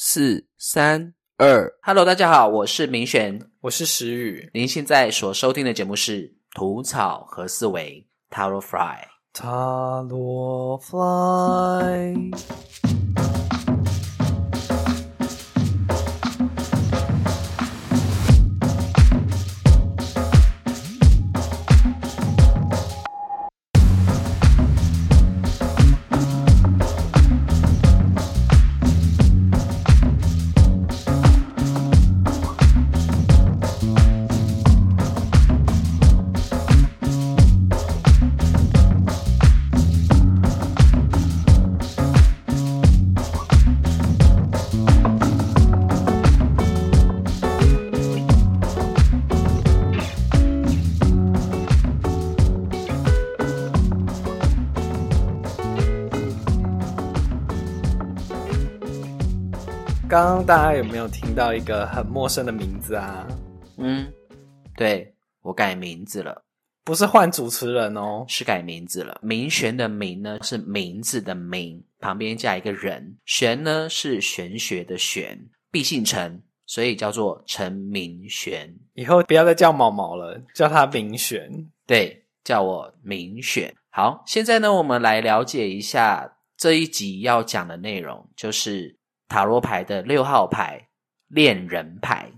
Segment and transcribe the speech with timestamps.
[0.00, 4.48] 四三二，Hello，大家好，我是明璇，我是石宇。
[4.54, 12.30] 您现在所收听的节目是《吐草和思维》塔罗 Fly，塔罗 Fly。
[60.48, 63.28] 大家有没有听到一个很陌生的名字啊？
[63.76, 64.10] 嗯，
[64.78, 66.42] 对我改名字了，
[66.84, 69.20] 不是换主持人哦，是改名字了。
[69.22, 75.38] 明玄的明呢是名字的名，旁边加一个人，玄呢是玄学的玄，
[75.70, 78.74] 必姓陈，所以叫做陈明玄。
[78.94, 81.46] 以后不要再叫毛毛了，叫他明玄。
[81.86, 83.70] 对，叫我明玄。
[83.90, 88.97] 好，现在呢，我们来了解一下这一集要讲的内容，就是。
[89.28, 90.88] 塔罗牌的六号牌
[91.28, 92.32] 恋人牌，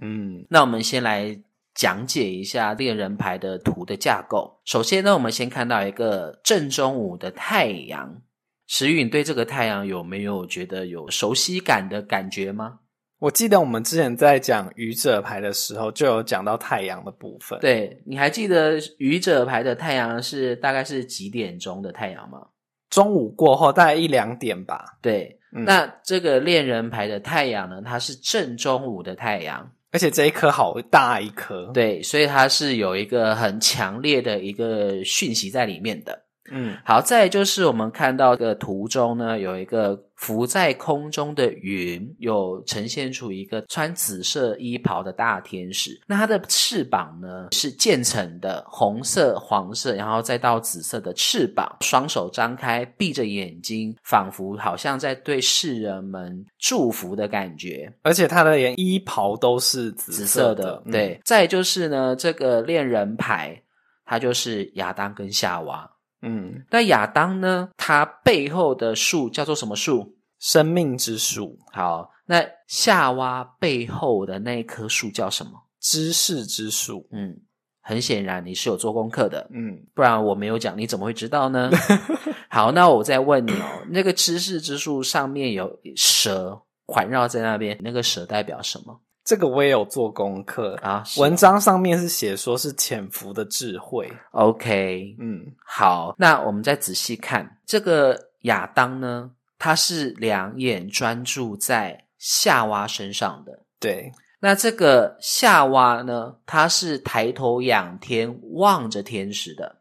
[0.00, 1.42] 嗯，那我们先来
[1.74, 4.60] 讲解一下恋人牌的图的架构。
[4.64, 8.22] 首先呢，我们先看到一个正中午的太阳。
[8.68, 12.78] 石允对这个太阳有没有觉得有熟悉感的感觉吗？
[13.18, 17.58] 我记得我们之前在讲愚者牌的时候，就有讲到太阳的部分。
[17.60, 22.46] 对，你还记得愚者牌的太阳是大概是几点钟的太阳吗？
[22.88, 24.98] 中午过后，大概一两点吧。
[25.02, 25.40] 对。
[25.54, 27.82] 那这个恋人牌的太阳呢？
[27.84, 36.22] 它是正中午的太阳，而且这一颗好大一颗，对，所以它是有一个很强烈的一个讯息在里面的。
[36.52, 45.98] 嗯，好，再就是我们看到的图中呢，有一个浮在空中的云，有呈现出一个穿紫色衣袍的大天使。
[46.06, 57.90] 那它的翅膀呢是渐层的，红色、黄色，然后再到紫色的翅膀，双手张开，闭着眼睛，仿佛好像在对世人们祝福的感觉。
[58.02, 60.82] 而且它的连衣袍都是紫色的。
[60.92, 63.58] 对，再就是呢，这个恋人牌，
[64.04, 65.88] 它就是亚当跟夏娃。
[66.22, 67.68] 嗯，那亚当呢？
[67.76, 70.16] 他背后的树叫做什么树？
[70.38, 71.58] 生命之树。
[71.72, 75.52] 好，那夏娃背后的那一棵树叫什么？
[75.80, 77.08] 知识之树。
[77.12, 77.36] 嗯，
[77.80, 79.48] 很显然你是有做功课的。
[79.52, 81.70] 嗯，不然我没有讲，你怎么会知道呢？
[82.48, 89.00] 好，那我再问你哦，那个知识之树上面有蛇环绕在那边，那个蛇代表什么？
[89.24, 94.12] 这个我也有做功课啊，文章上面是写说是潜伏的智慧。
[94.32, 103.60] OK，嗯，好，那我们再仔细看这个亚当呢，他是两眼专注在夏娃身上的。
[103.78, 104.10] 对，
[104.40, 109.76] 那这个夏娃呢，他是抬头仰天望着天使的。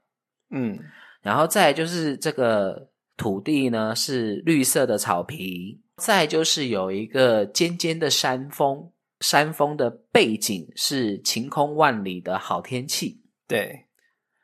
[0.52, 0.78] 嗯，
[1.24, 8.92] 然后再就是这个土地呢是绿色的草皮，再就是有一个尖尖的山峰。
[9.22, 13.22] 山峰的背景是晴空万里的好天气。
[13.48, 13.86] 对，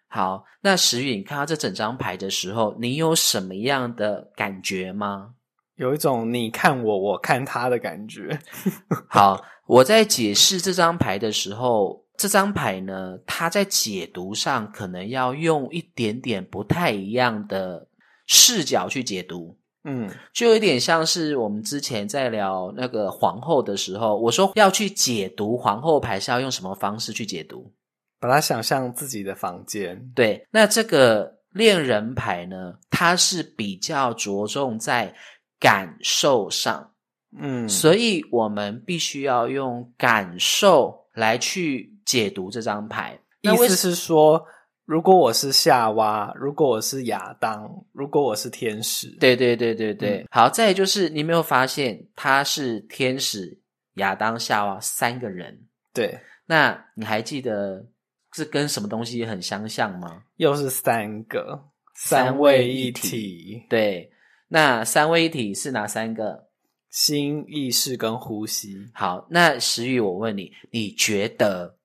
[0.07, 5.33] 好，那石允看到这整张牌的时候，你有什么样的感觉吗？
[5.75, 8.39] 有一种你看我，我看他的感觉。
[9.09, 17.87] 好，我在解释这张牌的时候，这张牌呢，它在解读上可能要用一点点不太一样的
[18.25, 19.59] 视角去解读。
[19.89, 27.71] 嗯，就有点像是我们之前在聊那个皇后的时候，我说要去解读皇后牌是要用什么方式去解读？
[28.19, 30.11] 把它想象自己的房间。
[30.13, 35.15] 对，那这个恋人牌呢，它是比较着重在
[35.57, 36.91] 感受上，
[37.39, 43.17] 嗯，所以我们必须要用感受来去解读这张牌。
[43.39, 44.45] 意思是说。
[44.87, 50.49] 如果我是夏娃，如果我是亚当，如果我是天使，对对对对对，好。
[50.49, 53.59] 再就是你没有发现他是天使、
[53.95, 55.59] 亚当、夏娃三个人？
[55.93, 57.85] 对，那你还记得
[58.31, 60.23] 是跟什么东西很相像吗？
[60.37, 63.65] 又是三个三位一体。
[63.69, 64.09] 对，
[64.47, 66.47] 那三位一体是哪三个？
[66.89, 68.89] 心、意识跟呼吸。
[68.93, 71.76] 好，那石宇，我问你，你觉得？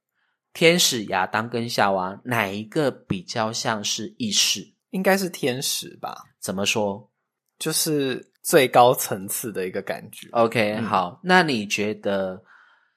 [0.52, 4.74] 天使亚当跟夏娃哪一个比较像是意识？
[4.90, 6.14] 应该是天使吧？
[6.40, 7.10] 怎么说？
[7.58, 10.28] 就是最高层次的一个感觉。
[10.32, 12.42] OK，好，那你觉得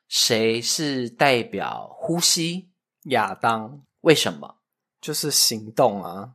[0.08, 2.70] 谁是代表呼吸？
[3.06, 3.82] 亚当？
[4.02, 4.58] 为什么？
[5.00, 6.34] 就是行动啊！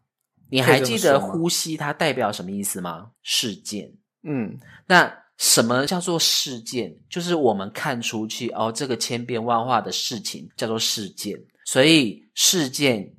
[0.49, 3.11] 你还记得呼吸它代表什么意思吗？
[3.22, 3.93] 事件。
[4.22, 6.95] 嗯，那什么叫做事件？
[7.09, 11.35] 就是我们看出去哦，这个千变万化的事情叫做事件。
[11.65, 13.11] 所以事件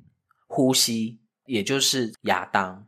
[0.46, 2.86] 呼吸，也就是亚当。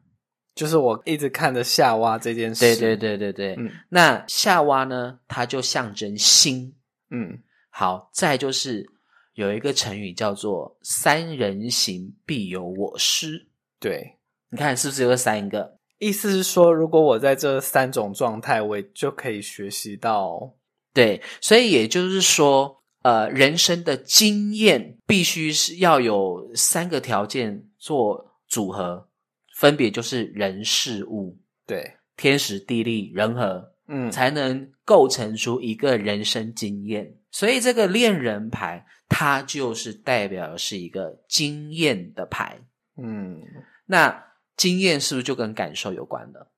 [0.55, 3.55] 就是我一直看着夏娃这件事，对对对对对。
[3.57, 5.19] 嗯，那夏娃呢？
[5.27, 6.73] 它就象征心。
[7.11, 8.89] 嗯，好，再就是
[9.33, 13.49] 有一个成语叫做“三人行，必有我师”。
[13.81, 14.17] 对，
[14.49, 15.74] 你看是不是有三个？
[15.99, 20.55] 意思是说，如果我在这三种状态，我就可以学习到。
[20.93, 29.09] 对，所以也就是说，呃，人生的经验必须是要有三个条件做组合。
[29.57, 37.15] 分别就是人事物，对，天时地利人和，嗯，才能构成出一个人生经验。
[37.31, 42.61] 所以这个恋人牌，它就是代表的是一个经验的牌。
[43.01, 43.41] 嗯，
[43.87, 44.25] 那
[44.57, 46.49] 经验是不是就跟感受有关的？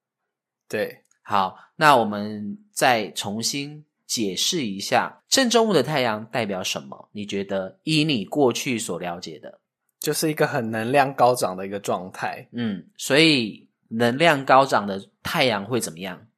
[0.69, 7.09] 对，好，那我们再重新解释一下，正中午的太阳代表什么？
[7.13, 9.61] 你觉得依你过去所了解的？
[9.99, 16.29] 就是一个很能量高涨的一个状态，嗯，所以能量高涨的太阳会怎么样？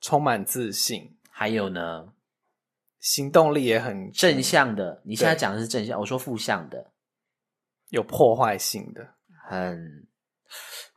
[0.00, 2.12] 充满自信，还有呢，
[3.00, 5.00] 行动力也很正向的。
[5.04, 6.92] 你现在讲的是正向，我说负向的，
[7.88, 9.14] 有破坏性的，
[9.48, 10.06] 很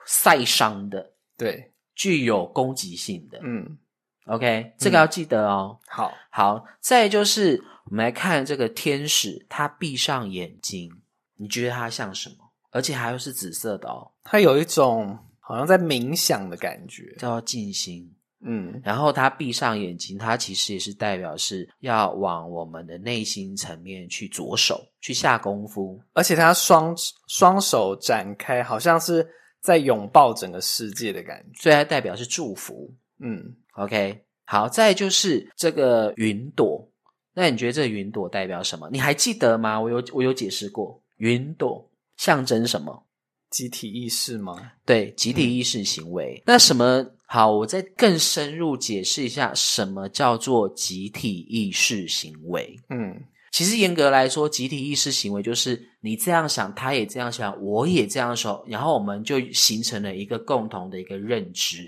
[0.09, 3.77] 晒伤的，对，具有攻击性的，嗯
[4.25, 5.77] ，OK，这个要记得哦。
[5.87, 10.91] 好，好，再就是我们来看这个天使，他闭上眼睛。
[11.35, 12.35] 你觉得它像什么？
[12.71, 14.11] 而且还又是紫色的哦。
[14.23, 18.11] 它有一种好像在冥想的感觉，叫静心。
[18.41, 26.01] 嗯，然后他闭上眼睛，他其实也是代表是要往我们的内心层面去着手去下功夫。
[26.13, 26.95] 而且他双
[27.27, 29.25] 双手展开，好像是
[29.61, 31.61] 在拥抱整个世界的感觉。
[31.61, 32.93] 所以它代表是祝福。
[33.19, 34.67] 嗯，OK，好。
[34.69, 36.89] 再就是这个云朵，
[37.33, 38.89] 那你觉得这云朵代表什么？
[38.91, 39.79] 你还记得吗？
[39.79, 41.01] 我有我有解释过。
[41.17, 43.05] 云朵象征什么？
[43.49, 44.71] 集体意识吗？
[44.85, 46.41] 对，集体意识行为。
[46.45, 47.05] 那什么？
[47.25, 52.75] 好，我再更深入解释一下，什么叫做集体意识行为？
[52.89, 61.83] 嗯，其实严格来说，集体意识行为就是你这样想，他也这样想，我也这样说，然后我们就形成了一个共同的一个认知，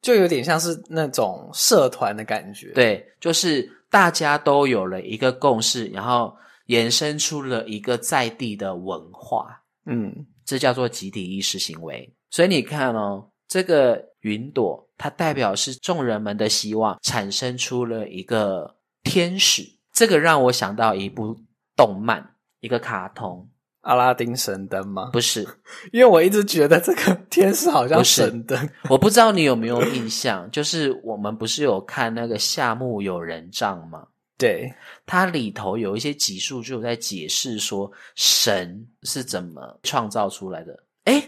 [0.00, 2.72] 就有点像是那种社团的感觉。
[2.72, 6.34] 对，就是大家都有了一个共识，然后。
[6.68, 12.10] 衍生出了一个在地的文化，嗯，这叫做集体意识行为。
[12.30, 19.64] 所以你看哦，这个云朵，它代表是众人们的希望，产生出了一个天使。
[20.02, 21.36] 这个让我想到一部
[21.76, 23.38] 动漫，一个卡通，
[23.82, 25.10] 《阿拉丁神灯》吗？
[25.12, 25.46] 不是，
[25.92, 28.68] 因为我一直觉得这个天使好像神灯。
[28.90, 34.08] 我不知道你有没有印象，就是我们不是有看那个夏目友人帐吗？
[34.36, 34.74] 对，
[35.06, 40.76] 它里头有一些集数就在解释说神是怎么创造出来的。
[41.04, 41.22] 哎，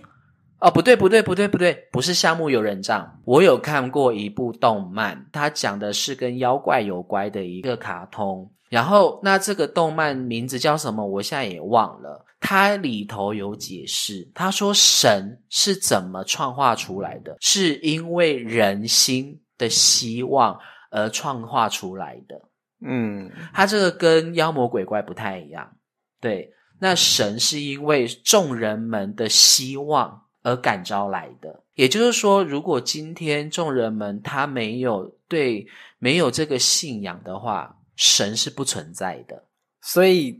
[0.60, 3.20] 哦，不对，不对，不对，不对，不是夏目友人帐。
[3.24, 8.50] 我有看过一部动漫，它讲的是跟妖怪有关的一个卡通。
[8.70, 11.06] 然后，那这个动漫名字叫什么？
[11.06, 12.24] 我现在也忘了。
[12.40, 20.58] 它里头有解释，他说神是怎么创化出来的，是因为人心的希望
[20.90, 22.40] 而创化出来的。
[22.86, 25.76] 嗯，它这个跟妖魔鬼怪不太一样。
[26.20, 31.64] 对，那神是因为众人们的希望而感召来的。
[31.74, 35.66] 也就是说，如果今天众人们他没有对
[35.98, 39.44] 没有这个信仰的话，神是不存在的。
[39.82, 40.38] 所以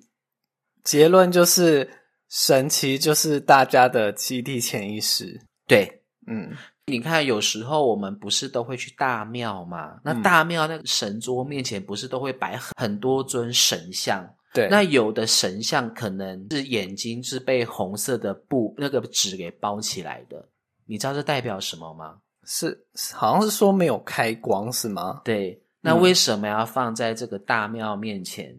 [0.85, 1.91] 结论就是，
[2.29, 5.41] 神其实就是大家的集体潜意识。
[5.67, 6.53] 对，嗯。
[6.87, 9.99] 你看，有时候我们不是都会去大庙吗？
[10.05, 14.23] 那大庙那个神桌面前，不是都会摆很多尊神像？
[14.55, 20.49] 对，那有的神像可能是眼睛是被红色的布那个纸给包起来的，
[20.87, 22.19] 你知道这代表什么吗？
[22.47, 25.23] 是好像是说没有开光是吗？
[25.25, 28.57] 对，那为什么要放在这个大庙面前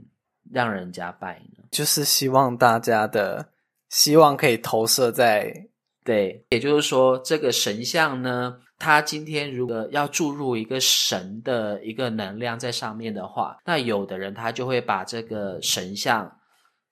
[0.51, 1.63] 让人家拜呢？
[1.71, 3.47] 就是希望大家的
[3.89, 5.67] 希望可以投射在。
[6.03, 16.39] 对，也就是说，这个神像呢，它今天如果要注入一个神的一个能量在上面的话，那有的人他就会把这个神像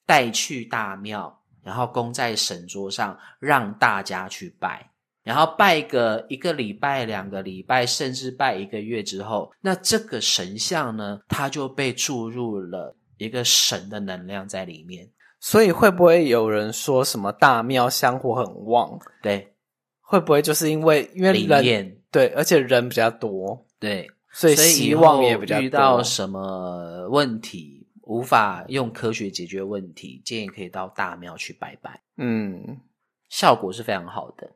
[0.05, 4.89] 带去大庙，然后供在神桌上，让大家去拜。
[5.23, 15.09] 然后拜个一个礼拜、两个礼拜，甚至拜一个月之后，那这个神像呢，它就被注入了一个神的能量在里面。
[15.39, 18.99] 所以会不会有人说什么大庙香火很旺？
[19.21, 19.52] 对，
[20.13, 31.99] 会不会就是因为因为人对，而且人比较多，对，所以希望也比较遇到什么问题无法用科学解决问题，建议可以到大庙去拜拜。
[32.17, 32.77] 嗯，
[33.27, 34.47] 效果是非常好的。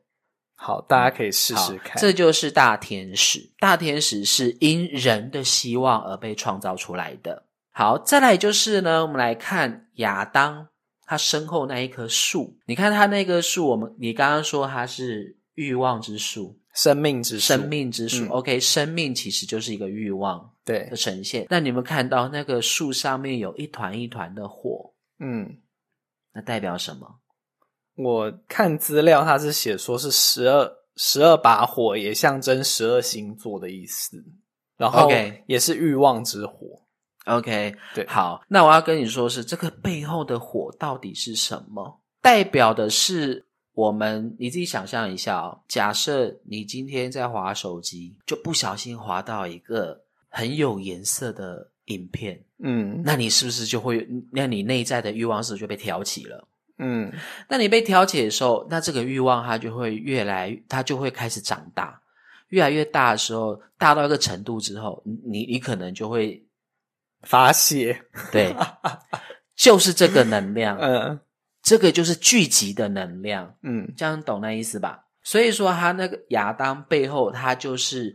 [0.54, 2.00] 好，大家可以试试看。
[2.00, 7.42] 这就是大天使，大天使是因人的希望而被创造出来的。
[7.72, 10.68] 好，再来就是呢，我们来看亚当。
[11.10, 18.24] 他身后那一棵树，你看他那棵树，我们你刚刚说他是欲望之树，生命之生命之树。
[18.30, 21.46] OK，生命其实就是一个欲望对的呈现。
[21.50, 25.58] 那你们看到那个树上面有一团一团的火，嗯，
[26.32, 27.18] 那代表什么？
[27.96, 34.16] 我看资料，它是写说是十二十二把火，也象征十二星座的意思，
[34.76, 35.10] 然后
[35.46, 36.86] 也是欲望之火。
[37.24, 42.00] OK，对，好，那我要跟你说，是这个背后的火到底是什么？
[42.22, 43.47] 代表的是
[43.78, 45.56] 我们，你自己想象一下哦。
[45.68, 56.48] 假设你今天在滑手机，就不小心滑到一个很有颜色的影片，嗯，那你是不是就会，那你内在的欲望是不是就被挑起了？
[56.78, 57.12] 嗯，
[57.48, 62.02] 那你被挑起的时候，那这个欲望它就会越来，它就会开始长大，
[62.48, 66.44] 越来越大的时候，大到一个程度之后，你你可能就会。
[67.22, 68.54] 发泄，对，
[69.56, 71.18] 就是这个能量， 嗯，
[71.68, 75.04] 这个就是聚集的能量，嗯，这样懂那意思吧？
[75.22, 78.10] 所以说，他那个亚当背后，他就是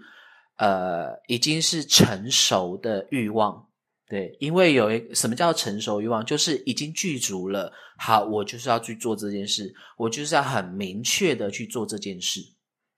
[0.57, 3.67] 呃，已经是成熟的欲望，
[4.09, 7.71] 对，因为有一什么叫成熟欲望，就是已经具足了。
[7.95, 12.41] 好，我就是要去做这件事，我就是要很明确的去做这件事。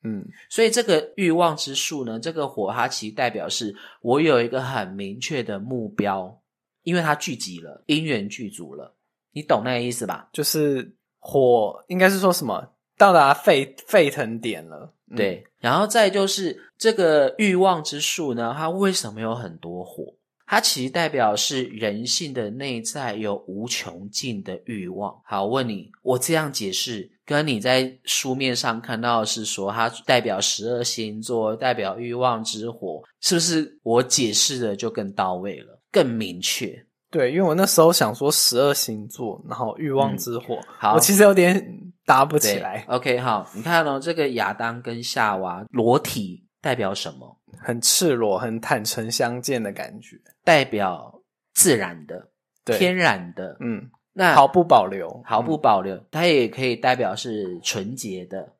[0.06, 6.42] 嗯，所以这个欲望之树呢，这个火它其实代表是我有一个很明确的目标，
[6.84, 8.95] 因为它聚集了，因缘具足了，
[9.36, 10.30] 你懂那个意思吧？
[10.32, 15.46] 就是火应该是说什么到达沸沸腾点了，对。
[15.60, 20.13] 然后再就是这个欲望之树呢，它为什么有很多火？
[20.48, 25.20] 它其实代表是人性的内在有无穷尽的欲望。
[25.25, 33.80] 好，问你，我这样解释，跟你在书面上看到的是说它代表十二星座，代表欲望之火，是不是？
[33.82, 36.85] 我解释的就更到位了，更明确。
[37.15, 41.65] 对，因为我那时候想说十二星座，然后欲望之火，好，我其实有点
[42.05, 42.84] 搭不起来。
[42.89, 47.39] OK，好，你看哦，这个亚当跟夏娃裸体代表什么？
[47.57, 50.17] 很赤裸、很坦诚相见的感觉。
[50.43, 51.22] 代表
[51.53, 52.29] 自然的、
[52.65, 55.98] 天然的，嗯，那毫不保留，毫不保留。
[56.12, 58.55] 它也可以代表是纯洁的，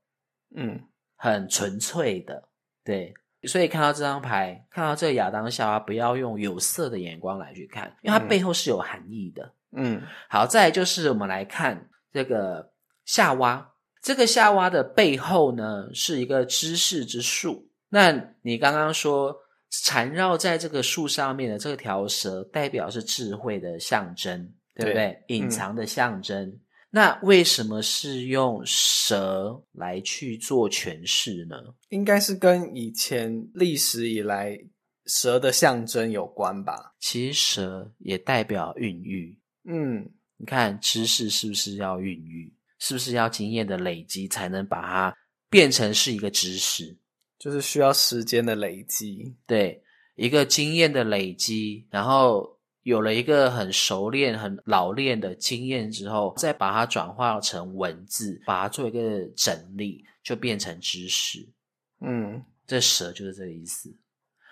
[0.55, 0.79] 嗯，
[1.17, 2.47] 很纯粹的，
[2.85, 3.13] 对。
[3.46, 10.02] 所以看到这张牌，看到这个亚当夏娃，不要用有色的眼光来去看，因为它背后是有含义的，嗯。
[10.30, 12.72] 好，再就是我们来看这个
[13.06, 17.70] 夏娃，这个夏娃的背后呢，是一个知识之树。
[17.90, 18.12] 那
[18.42, 19.42] 你刚刚说。
[19.84, 25.22] 缠绕在这个树上面的这条蛇，代表是智慧的象征，对不对？
[25.28, 26.58] 隐藏的象征。
[26.96, 31.58] 那为什么是用蛇来去做诠释呢？
[31.90, 34.58] 应该是跟以前历史以来
[35.06, 36.96] 蛇的象征有关吧。
[37.02, 39.38] 其实蛇也代表孕育。
[39.66, 42.56] 嗯，你看知识是不是要孕育？
[42.80, 45.18] 是不是要经验的累积才能把它
[45.50, 46.98] 变成是一个知识？
[47.38, 49.84] 就是需要时间的累积，对
[50.16, 52.54] 一个经验的累积，然后
[52.86, 61.50] 有了一个很熟练、很老练的经验之后，再把它转化成文字，把它做一个整理，就变成知识。
[62.01, 63.89] 嗯，这蛇就是这个意思。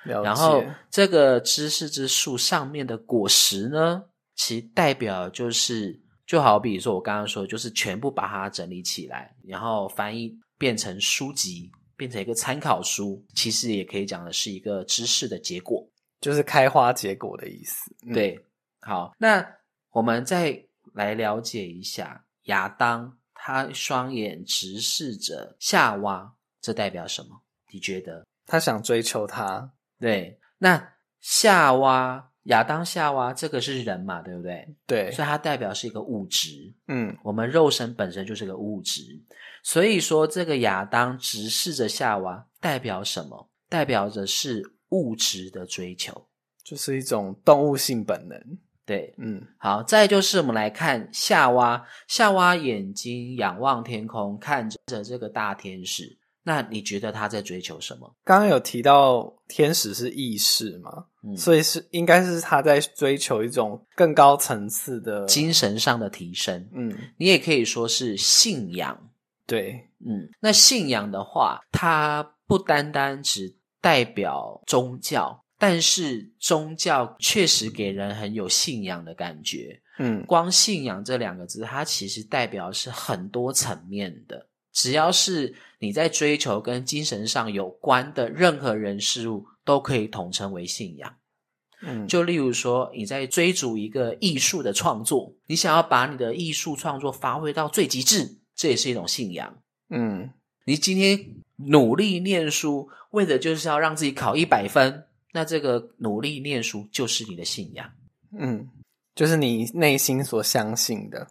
[0.04, 4.04] 然后这个知识之树上面的果实呢，
[4.36, 11.72] 其代表就是，就好比说我刚刚说，就是全部把它整理起来，然后翻译变成书籍。
[11.96, 15.88] 变成一个参考书，其实也可以讲的是一个知识的结果，
[16.24, 17.94] 就是开花结果的意思。
[18.13, 18.39] 对，
[18.80, 19.46] 好，那
[19.92, 20.58] 我们再
[20.94, 27.42] 来了解一下亚当，他双眼直视着夏娃，这代表什么？
[27.72, 28.25] 你觉得？
[28.46, 29.70] 他想追求她。
[30.00, 34.22] 对，那夏娃、亚当、夏娃，这个是人嘛？
[34.22, 34.65] 对不对？
[34.88, 36.74] 对，所以它代表是一个物质。
[36.88, 39.01] 嗯，我们肉身本身就是个物质。
[39.62, 43.50] 所以说，这个亚当直视着夏娃，代表什么？
[43.68, 44.62] 代表着是
[44.94, 46.28] 物质的追求，
[46.64, 48.40] 就是一种动物性本能。
[48.86, 49.82] 对，嗯，好。
[49.82, 58.14] 再就是我们来看夏娃，夏娃眼睛仰望天空，看着这个大天使，那你觉得他在追求什么？
[58.24, 61.06] 刚刚有提到天使是意识嘛，
[61.38, 66.70] 所以是应该是他在追求一种更高层次的精神上的提升。
[66.74, 69.10] 嗯，你也可以说是信仰。
[69.48, 79.82] 对，嗯，那信仰的话，它不单单只代表宗教，但是宗教确实给人很有信仰的感觉。
[80.00, 84.48] 嗯，光信仰这两个字，它其实代表是很多层面的。
[84.72, 91.13] 只要是你在追求跟精神上有关的任何人事物，都可以统称为信仰。
[91.82, 99.62] 嗯，就例如说你在追逐一个艺术的创作，你想要把你的艺术创作发挥到最极致，这也是一种信仰。
[99.90, 100.32] 嗯，
[100.66, 101.20] 你今天
[101.67, 107.89] 努力念书，为的就是要让自己考一百分，那这个努力念书就是你的信仰。
[108.38, 108.70] 嗯，
[109.15, 111.27] 就是你内心所相信的。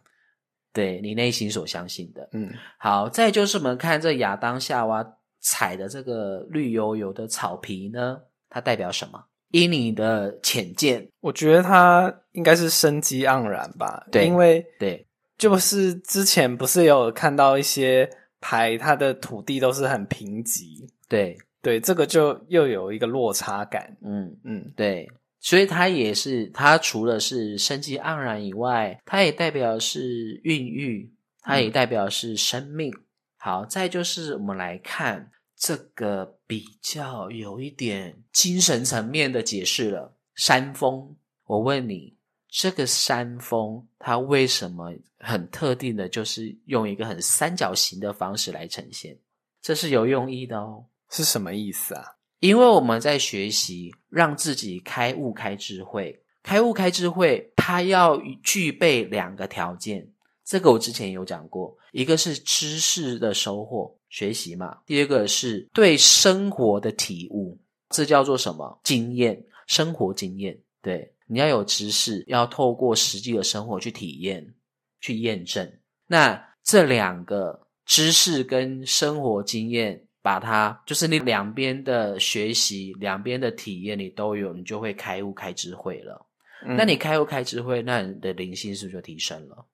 [0.75, 5.05] 对你内心所相信的，嗯，好，再就是我们看这亚当夏娃
[5.39, 9.23] 踩的这个绿油油的草皮呢，它代表什么？
[9.51, 14.07] 以你的浅见，我觉得它应该是生机盎然吧。
[14.11, 15.05] 对，因为对，
[15.37, 18.09] 就是之前不是有看到一些
[18.43, 20.85] 牌，它的土地都是很贫瘠。
[21.07, 23.95] 对，对，这个就又有一个落差感。
[24.03, 25.09] 嗯嗯，对。
[25.39, 32.93] 所以它也是，它除了是生机盎然以外，它也代表是孕育，它也代表是生命。
[33.37, 40.17] 好，再就是我们来看这个比较有一点精神层面的解释了。
[40.35, 42.15] 山峰，我问你，
[42.55, 49.17] 这个山峰它为什么很特定的，就是用一个很三角形的方式来呈现？
[49.59, 50.85] 这是有用意的哦。
[51.09, 52.03] 是什么意思啊？
[52.41, 60.07] 因为我们在学习，让自己开悟、开智慧、开悟、开智慧，它要具备两个条件。
[60.45, 67.57] 这个我之前有讲过，一个是知识的收获、学习嘛；第二个是对生活的体悟，
[67.89, 68.79] 这叫做什么？
[68.83, 70.55] 经验、生活经验。
[70.81, 74.53] 对，你要有知识，要透过实际的生活去体验、
[75.01, 75.69] 去验证。
[76.07, 80.07] 那这两个知识跟生活经验。
[80.23, 86.25] 把它就是你两边的学习，两边的体验你都有，你就会开悟开智慧了。
[86.65, 89.65] 那你开悟开智慧，那你的灵性是不是就提升了？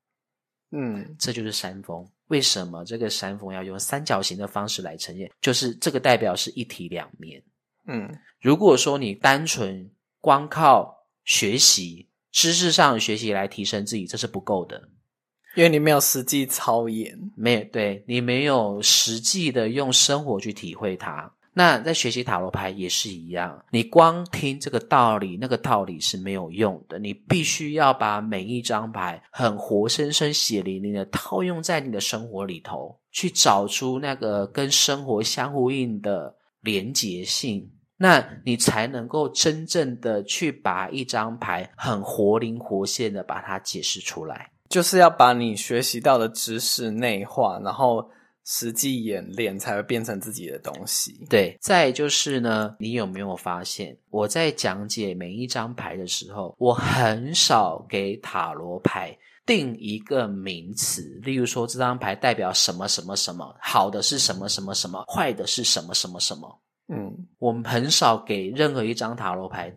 [0.71, 2.03] 嗯，这就是山峰。
[2.29, 5.31] 为什么这个山峰要用三角形的方式来呈现？
[5.39, 7.43] 就是这个代表是一体两面。
[7.85, 9.87] 嗯，如果说你单纯
[10.19, 14.89] 光靠学习知识上的学习来提升自己，这是不够的。
[15.55, 21.31] 因为你没有实际操演，没有对你没有实际的用生活去体会它。
[21.51, 26.99] 那在学习塔罗牌也是一样，你光听这个道理，那个道理是没有用的。
[26.99, 37.69] 你必须要把每一张牌很活生生、血淋淋的套用在你的生活里头，去找出那个跟生活相呼应的连结性，
[38.01, 44.49] 那你才能够真正的去把一张牌很活灵活现的把它解释出来。
[44.69, 48.09] 就是要把你学习到的知识内化，然后
[48.45, 51.25] 实际演练，才会变成自己的东西。
[51.29, 66.59] 对，再就是呢，你有没有发现，我在讲解每一张牌的时候，我很少给塔罗牌定一个名词，例如说这张牌代表什么什么什么，好的是什么什么什么，坏的是什么什么什么。
[66.89, 69.75] 嗯，我们很少给任何一张塔罗牌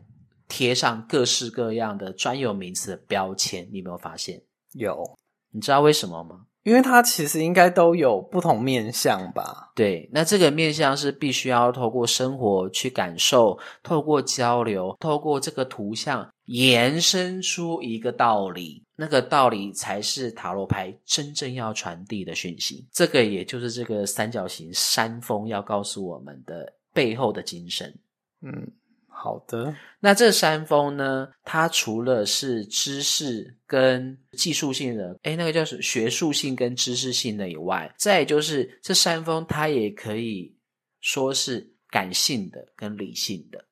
[0.48, 4.42] 贴上各式各样的专有名词的标签，你有没有发现？
[4.72, 5.18] 有，
[5.50, 6.46] 你知道为什么吗？
[6.62, 9.72] 因为它其实应该都有不同面相吧？
[9.74, 22.86] 对，那这个面相是必须要透过生活去感受，透过交流，透过这个图像延伸出一个道理，那个道理才是塔罗牌真正要传递的讯息。
[22.92, 27.98] 这个也就是这个三角形山峰要告诉我们的背后的精神。
[28.40, 28.72] 嗯。
[29.14, 31.28] 好的，那这山峰呢？
[31.44, 40.56] 它除了是知识跟技术性的，哎，那个叫什学术性跟知识性的以外，再就是这山峰它也可以
[41.00, 43.64] 说是感性的跟理性的。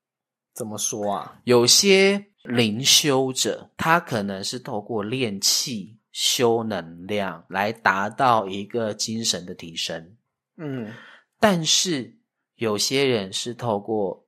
[0.54, 1.40] 怎么说啊？
[1.42, 10.16] 有些灵修者，他可能是透过练气、修能量来达到一个精神的提升。
[10.58, 10.92] 嗯，
[11.40, 12.14] 但是
[12.60, 14.24] 有些人是透过。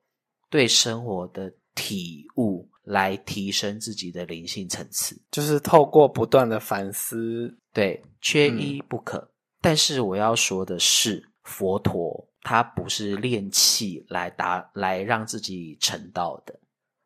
[0.49, 9.27] 对生活的体悟来提升自己的灵性层次，就是透过不断的反思，对，缺一不可。
[9.61, 16.53] 但是我要说的是，佛陀他不是练气来达来让自己成道的，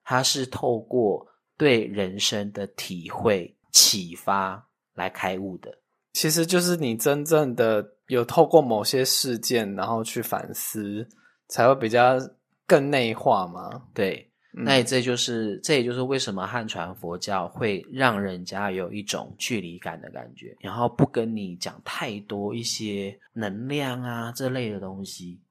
[0.04, 1.26] 他是透过
[1.58, 4.62] 对人生的体会启发
[4.94, 5.74] 来开悟的。
[6.12, 11.08] 其实就是你真正的有透过某些事件，然后去反思，
[11.50, 12.18] 才会比较
[12.66, 13.84] 更内化嘛。
[13.94, 25.42] 对，那这就是这也就是为什么汉传佛教会让人家有一种距离感的感觉，然后不跟你讲太多一些能量啊这类的东西。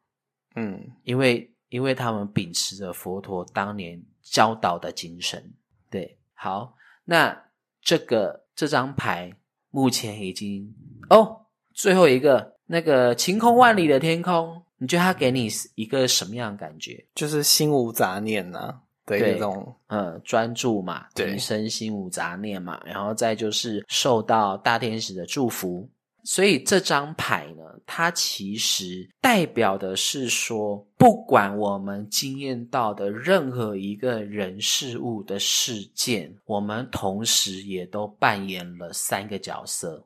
[0.55, 5.53] 嗯，因为因为他们秉持着佛陀当年教导的精神。
[5.91, 7.45] 对，好，那
[7.83, 9.31] 这个这张牌
[9.71, 10.75] 目前已经
[11.11, 11.43] 哦。
[11.77, 17.05] 最后一个那个晴空万里的天空，你觉得它给你一个什么样的感觉？
[17.15, 25.87] 就是心无杂念呐，对那种嗯专注嘛，提升心无杂念嘛，然后再就是受到大天使的祝福。
[26.25, 40.05] 所以这张牌呢，它其实代表的是说，不管我们经验到的任何一个人事物的事件，我们同时也都扮演了三个角色。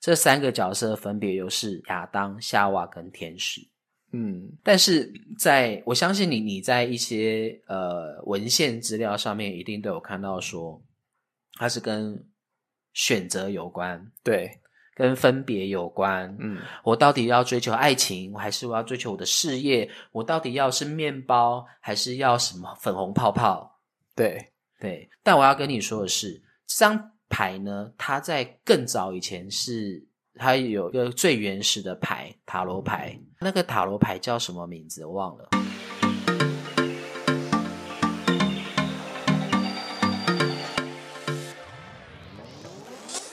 [0.00, 3.60] 这三个角色分别又是亚当、夏娃跟天使。
[4.12, 10.82] 嗯，但是在我相信你，你在一些呃文献资料上面一定都有看到说，
[11.58, 12.26] 它是跟
[12.92, 14.50] 选择有关，对，
[14.94, 16.34] 跟分别有关。
[16.40, 19.88] 嗯，我到底要追求爱情，还是我要追求我的事业？
[20.12, 23.78] 我到底要是面包，还是要什么粉红泡泡？
[24.16, 25.08] 对，对。
[25.22, 27.12] 但我要跟你说的是，这张。
[27.30, 27.92] 牌呢？
[27.96, 35.06] 它在更早以前是它有一个最原始的牌塔罗牌，那个塔罗牌叫什么名字？
[35.06, 35.48] 我忘了。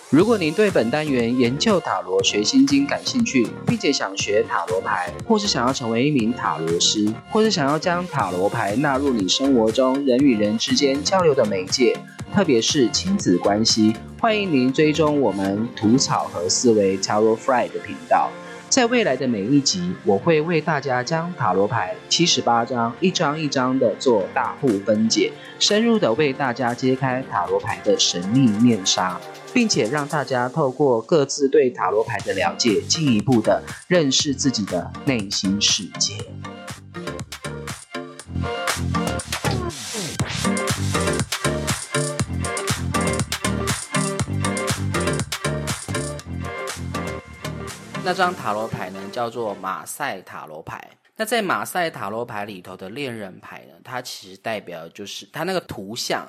[0.09, 11.93] 如果您对本单元研究塔罗学心经感兴趣，并且想学塔罗牌，或是想要成为一名塔罗师，或是想要将塔罗牌纳入你生活中人与人之间交流的媒介。
[12.37, 18.29] 特别是亲子关系，欢迎您追踪我们吐草和思维 t a r o Fry 的频道。
[18.69, 29.19] 在未来的每一集，我会为大家将塔罗牌七十八张一张一张的做大户分解，深入的为大家揭开塔罗牌的神秘面纱，
[29.51, 36.13] 并且让大家透过各自对塔罗牌的了解，进一步的认识自己的内心世界。
[48.07, 50.81] 那张塔罗牌呢，叫做马赛塔罗牌。
[51.17, 56.25] 那在马赛塔罗牌里头的恋人牌呢，它其实代表就是它那个图像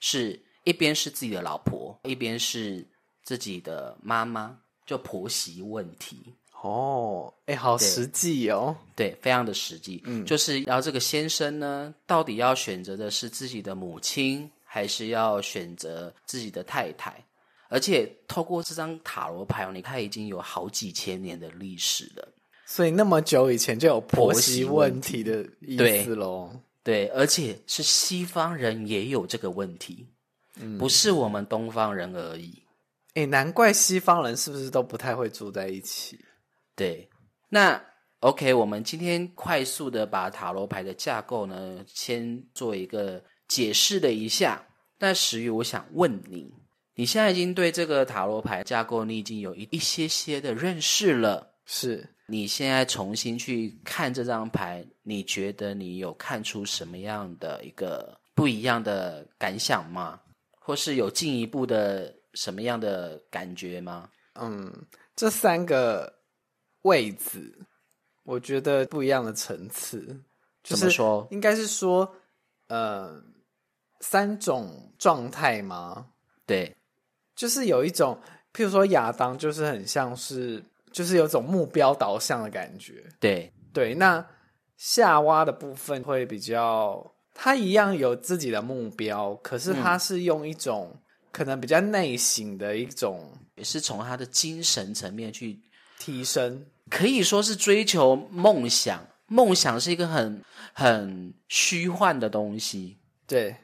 [0.00, 2.84] 是一边是自己的老婆，一边是
[3.22, 6.34] 自己的妈妈，就婆媳问题。
[6.62, 8.76] 哦，哎，好实际哦。
[8.96, 10.02] 对，非常的实际。
[10.06, 17.24] 嗯，就是要这个先生呢，到底要选择的是自己的母亲，还是要选择自己的太太？
[17.70, 22.28] 而且透过这张塔罗牌，你看已经有好几千年的历史了。
[22.66, 26.50] 所以那么久以前就有婆媳问题的意思喽？
[26.82, 30.08] 对，而且是西方人也有这个问题，
[30.78, 32.62] 不是我们东方人而已。
[33.14, 36.18] 哎，难怪西方人是不是都不太会住在一起？
[36.74, 37.08] 对，
[37.48, 37.80] 那
[38.20, 44.66] OK，我们今天快速的把塔罗牌的架构呢，先做一个解释了一下。
[44.98, 46.52] 那石宇，我想问你。
[47.00, 51.54] 你现在已经对这个塔罗牌架构，你已经有一一些些的认识了。
[51.64, 60.20] 是你现在重新去看这张牌，你觉得你有看出什么样的一个不一样的感想吗？
[60.60, 64.10] 或是有进一步的什么样的感觉吗？
[64.34, 64.70] 嗯，
[65.16, 66.20] 这三个
[66.82, 67.66] 位置，
[68.24, 70.22] 我觉得不一样的层次。
[70.62, 71.26] 怎么说？
[71.30, 72.14] 应该是说，
[72.68, 73.24] 呃，
[74.00, 76.08] 三种状态吗？
[76.44, 76.76] 对。
[77.40, 78.20] 就是有一种，
[78.52, 83.02] 譬如说亚当，就是很像是，就是有种目标导向的感觉。
[83.18, 84.22] 对对，那
[84.76, 90.94] 夏娃的部分会比较，他一样有自己的目标，可是他是用一种
[91.32, 95.58] 可能比较内省的一种，也是从他的精神层面去
[95.98, 99.02] 提升，可以说是追求梦想。
[99.28, 103.56] 梦想是一个很很虚幻的东西，对。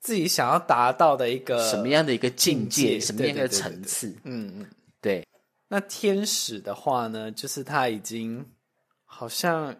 [0.00, 4.08] 自己想要达到的一个什么样的一个境界，什么样的层次？
[4.24, 5.26] 嗯嗯，对。
[5.68, 8.44] 那天使的话呢，就是他已经
[9.04, 9.76] 好像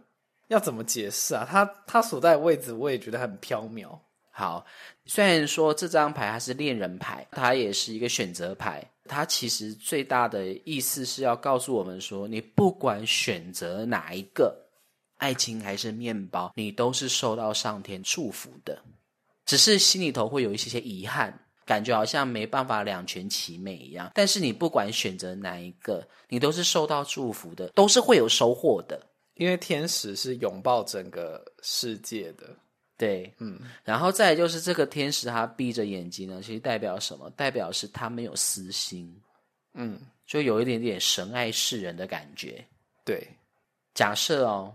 [0.48, 1.44] 要怎么解释啊？
[1.50, 3.98] 他他所在的位置，我也觉得很飘渺。
[4.30, 4.64] 好，
[5.04, 14.56] 虽然说这张牌它是恋人牌，它也是一个选择牌，它其实最大的意思是要告诉我们说，你不管选择哪一个，
[15.16, 18.80] 爱情还是面包，你都是受到上天祝福的。
[19.50, 21.36] 只是心里头会有一些些遗憾，
[21.66, 24.08] 感觉好像没办法两全其美一样。
[24.14, 29.04] 但是你不管选择哪一个，你都是受到祝福的，都是会有收获的。
[29.34, 32.46] 因为天使是拥抱整个世界的。
[32.96, 37.28] 对，嗯，然后再就是这个天使他闭着眼睛呢，其实代表什么？
[37.30, 39.12] 代表是他没有私心，
[39.74, 42.64] 嗯，就有一点点神爱世人的感觉。
[43.04, 43.26] 对，
[43.94, 44.72] 假设哦，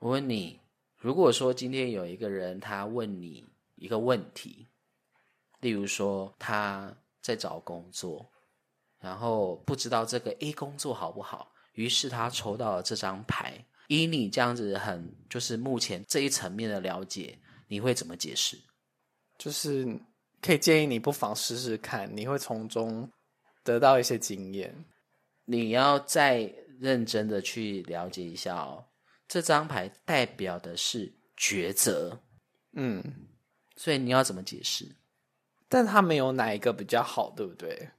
[0.00, 0.58] 我问你，
[0.96, 3.44] 如果说今天有一个人他问你
[3.76, 4.66] 一个问题，
[5.60, 8.30] 例如说他在找工作，
[8.98, 17.38] 然后不知道这个 A 工作好不好，于是他抽到了这张牌，以你这样子很就是目前这一层面的了解。
[17.68, 18.56] 你会怎么解释？
[19.38, 19.84] 就是
[20.40, 23.10] 可以建议你不妨试试看，你会从中
[23.64, 24.72] 得到一些经验。
[25.44, 26.42] 你要再
[26.78, 28.84] 认真的去了解一下哦，
[29.26, 32.20] 这张牌代表的是抉择，
[32.74, 33.02] 嗯，
[33.76, 34.96] 所以你要怎么解释？
[35.68, 37.90] 但他没有哪一个比较好，对不对？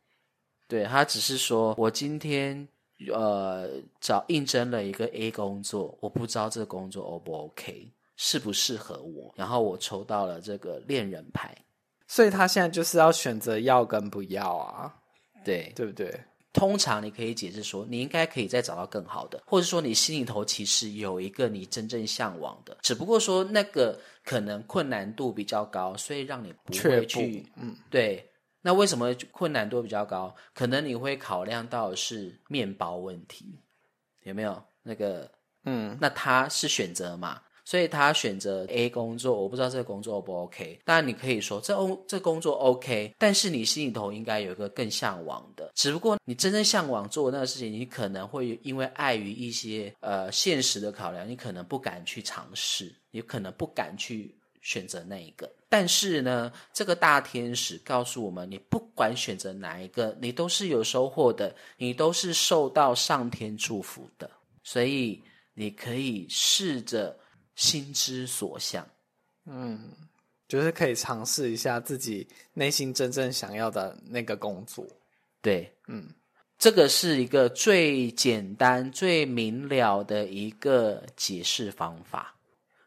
[0.68, 2.68] 对他只是说我今天
[3.14, 3.70] 呃
[4.02, 7.94] 找应征了一个 A 工作，我不知道这个工作 O 不 OK。
[8.20, 9.32] 适不适合我？
[9.38, 11.56] 然后我抽到了这个恋人牌，
[12.08, 14.92] 所以他现在就是要选择要跟不要啊，
[15.46, 16.20] 对对不对？
[16.58, 27.46] 通常你可以解释说，你应该可以再找到更好的，或者说你心里头其实有一个你真正向往的，只不过说那个可能困难度比较高，所以让你不会去。
[27.56, 28.28] 嗯，对。
[28.64, 30.36] 那为什么困难度比较高？
[30.54, 33.62] 可能你会考量到是面包问题，
[34.24, 34.62] 有没有？
[34.84, 35.32] 那个，
[35.64, 37.42] 嗯，那他是选择嘛？
[37.68, 40.80] 所以他选择 A 工作，我不知道这个工作 O 不 OK。
[40.86, 45.70] 当然你可以说这 O 这工作 OK，但是你心里头应该有一个更向往的。
[45.76, 55.52] 只不过你真正向往做那个事情，你可能会因为碍于一些呃现实的考量，你可能不敢去尝试，你可能不敢去选择那一个。
[55.68, 64.32] 但是呢，这个大天使告诉我们，你不管选择哪一个，你都是有收获的，你都是受到上天祝福的。
[64.64, 65.22] 所以
[65.54, 67.14] 你可以试着。
[67.58, 68.88] 心之所向，
[69.46, 69.90] 嗯，
[70.48, 74.86] 就是可以尝试一下自己内心真正想要的那个工作。
[75.42, 76.08] 对，嗯，
[76.60, 82.36] 这个是一个最简单、最明了的一个解释方法。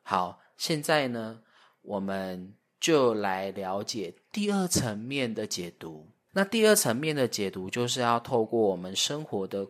[0.02, 1.42] 好，现在呢，
[1.82, 6.08] 我们就来了解第二层面的解读。
[6.30, 9.66] 那第二层面的解读，就是要透过我们生活的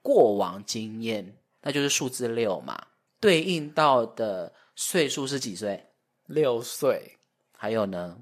[0.00, 2.80] 过往经验，那就是数字六嘛。
[3.24, 5.82] 对应到的岁数是几岁？
[6.26, 7.16] 六岁。
[7.56, 8.18] 还有呢？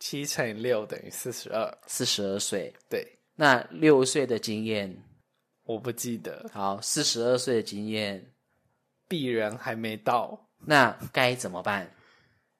[0.00, 1.78] 七乘以六等于四十二。
[1.86, 2.74] 四十二岁。
[2.88, 3.06] 对。
[3.36, 5.00] 那六岁的经验？
[5.62, 6.44] 我不记得。
[6.52, 8.32] 好，四十二岁的经验，
[9.06, 10.36] 必然还没到。
[10.58, 11.88] 那该怎么办？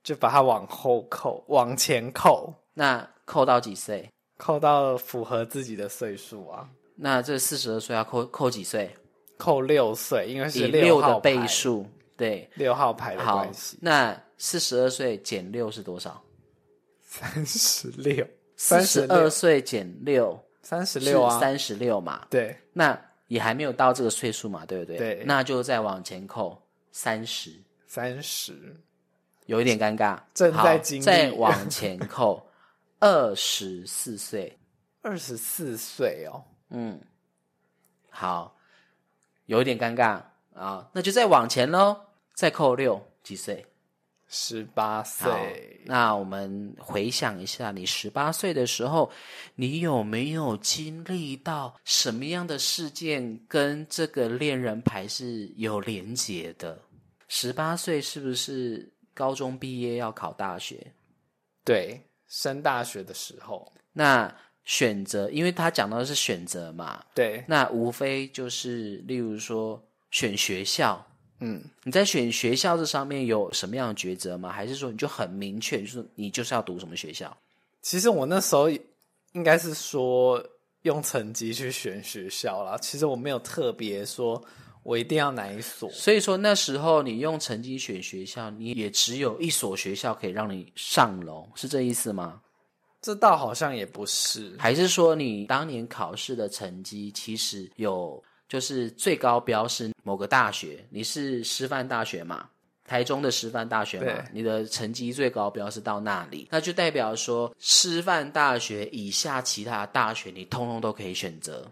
[0.05, 2.55] 就把它往后扣，往前扣。
[2.75, 4.09] 那扣到几岁？
[4.37, 6.71] 扣到符合自己的岁数啊。
[6.95, 8.97] 那这四十二岁要扣扣几岁？
[9.37, 13.79] 扣六岁，因为是六的倍数，对，六号牌的关系。
[13.81, 16.22] 那四十二岁减六是多少？
[17.03, 18.27] 三十六。
[18.59, 22.27] 三十二岁减六，三十六啊，三十六嘛。
[22.31, 24.96] 对，那也还没有到这个岁数嘛，对不对？
[24.96, 26.59] 对，那就再往前扣
[26.90, 27.53] 三十，
[27.87, 28.75] 三十，
[29.44, 30.18] 有一点尴尬。
[30.33, 32.42] 正在经历，再往前扣
[32.99, 34.59] 二十四岁，
[35.03, 36.99] 二十四岁哦，嗯。
[38.09, 38.56] 好，
[39.47, 40.21] 有一点尴尬
[40.55, 41.97] 啊，那就再往前喽，
[42.35, 43.65] 再扣六，几岁？
[44.29, 45.81] 十八岁。
[45.85, 49.11] 那我们回想一下，你十八岁的时候，
[49.55, 56.79] 你有没有经历到什么样的事件跟这个恋人牌是有连结的？
[57.29, 60.93] 十八岁是不是高中毕业要考大学？
[61.65, 63.73] 对，升大学的时候。
[63.93, 64.35] 那。
[64.67, 71.03] 选择，因为他讲到的是选择嘛，对，那无非就是，例如说选学校，
[71.39, 74.51] 嗯，你在选学校这上面有什么样的抉择吗？
[74.51, 77.35] 还是说你就很明确，就是你就是要读什么学校？
[77.81, 78.69] 其实我那时候
[79.33, 80.45] 应该是说
[80.83, 82.77] 用成绩去选学校啦。
[82.79, 84.43] 其实我没有特别说
[84.83, 92.41] 我一定要哪一所，所以说那时候你用成绩选学校，你也只有一所学校可以让你上楼，是这意思吗？
[93.07, 102.49] 这倒好像也不是，还是说你当年考试的成绩其实有，就是最高标是某个大学，你是师范大学嘛？
[102.85, 104.25] 台中的师范大学嘛？
[104.33, 111.64] 你的成绩最高标是到那里，那就代表说师范大学以下其他大学你通通都可以选择，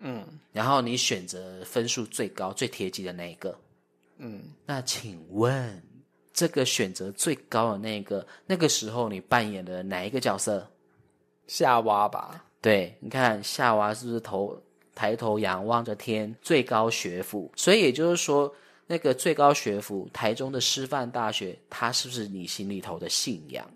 [0.00, 3.56] 嗯，然后你选择分数最高、最贴近的那一个，
[4.18, 5.80] 嗯，那请问
[6.32, 10.68] 这个选择最高的那个，那个时候你扮演的哪一个角色？
[11.50, 12.44] 夏娃吧？
[12.60, 14.56] 对，你看夏娃是不是头
[14.94, 17.50] 抬头仰望着天，最高学府？
[17.56, 18.54] 所以也就是说，
[18.86, 23.68] 那个最高学府台中的师范大学，它是不是你心里头的信仰？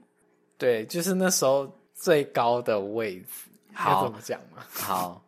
[0.56, 3.26] 对，就是那时候最高的位置。
[3.72, 4.64] 好，怎么讲嘛？
[4.70, 5.20] 好，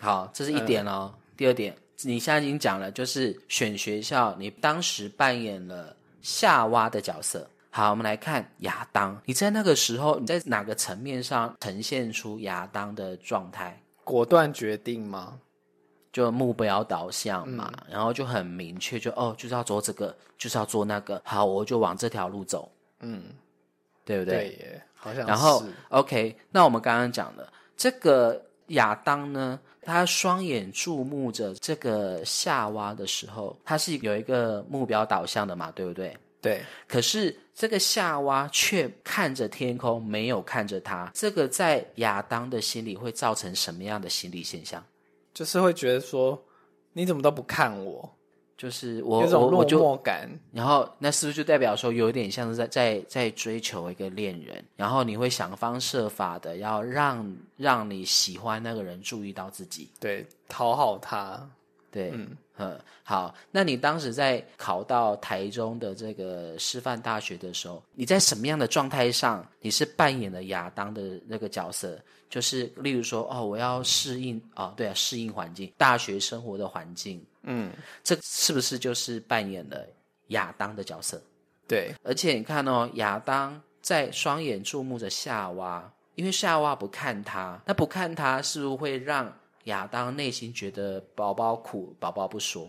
[0.00, 1.14] 好，这是一点哦。
[1.36, 7.48] 第二点，你现在已经讲了，就是选学校，你当时扮演了夏娃的角色。
[7.70, 13.80] 好，我们来看亚当，你在那个时候，你在哪个层面上呈现出亚当的状态？
[14.04, 15.38] 果断决定吗？
[16.10, 21.20] 就目标导向嘛，然后就很明确，就哦，就是要做这个，就是要做那个。
[21.24, 22.72] 好，我就往这条路走。
[23.00, 23.24] 嗯，
[24.04, 24.34] 对不对？
[24.34, 25.26] 对耶，好像。
[25.26, 36.16] 然后，OK，那我们刚刚讲的这个亚当呢，他双眼注目着这个夏娃的时候，他是有一个目标导向的嘛，对不对？
[36.40, 41.10] 对，可是这个夏娃却看着天空，没有看着他。
[41.14, 44.84] 这个在亚当的心里会造成什么样的心理现象？
[45.34, 46.40] 就是会觉得说，
[46.92, 48.14] 你怎么都不看我？
[48.56, 50.28] 就是我有种落寞感。
[50.52, 54.64] 然后那是不是就代表说，有点像是在在在追求一个恋人？
[54.74, 61.48] 然后你会想方设法的要让让你喜欢那个人注意到自己，对，讨好他。
[61.90, 63.34] 对，嗯嗯，好。
[63.50, 69.48] 那你当时在考到台中的这个师范大学的时候，你在什么样的状态上？
[69.60, 79.86] 你是扮演了亚当的那个角色，就是例如说，哦，我要适应哦，对啊，适应环境，大学生活的环境，嗯，这是不是就是扮演了
[80.28, 81.22] 亚当的角色？
[81.66, 89.32] 对，而且你看哦，亚当在双眼注目着夏娃，因为夏娃不看他，那不看他，是不是会让？
[89.68, 92.68] 亚当内心觉得宝宝苦，宝宝不说。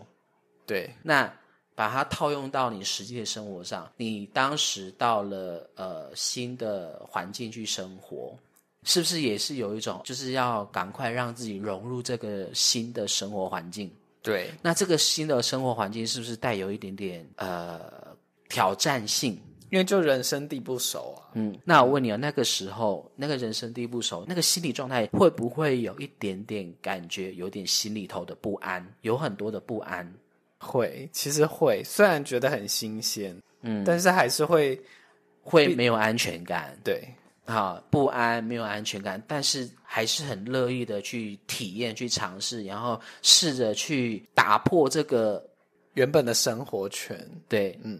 [0.64, 1.30] 对，那
[1.74, 8.36] 把它套用到你实际的生活上，你当时到了呃新的环境去生活，
[8.84, 13.90] 是不是也是有一种就是要赶快让自己融入这个新的生活环境？
[14.22, 17.80] 对，那这个新的生活环境是不是带有一点点呃
[18.48, 19.40] 挑战性？
[19.70, 30.12] 因为就人生地不熟啊，嗯，那我问你啊，那个时候那个人生地不熟，那个心理状态会不会有一点点感觉，有点心里头的不安，有很多的不安？
[30.58, 34.78] 会，其实会，虽然觉得很新鲜，嗯，但是还是会
[35.42, 37.02] 会没有安全感，对，
[37.46, 45.42] 好，不安，没有安全感，但是还是很乐意的去体验、去尝试，然后试着去打破这个
[45.94, 47.16] 原本的生活圈，
[47.48, 47.98] 对，嗯。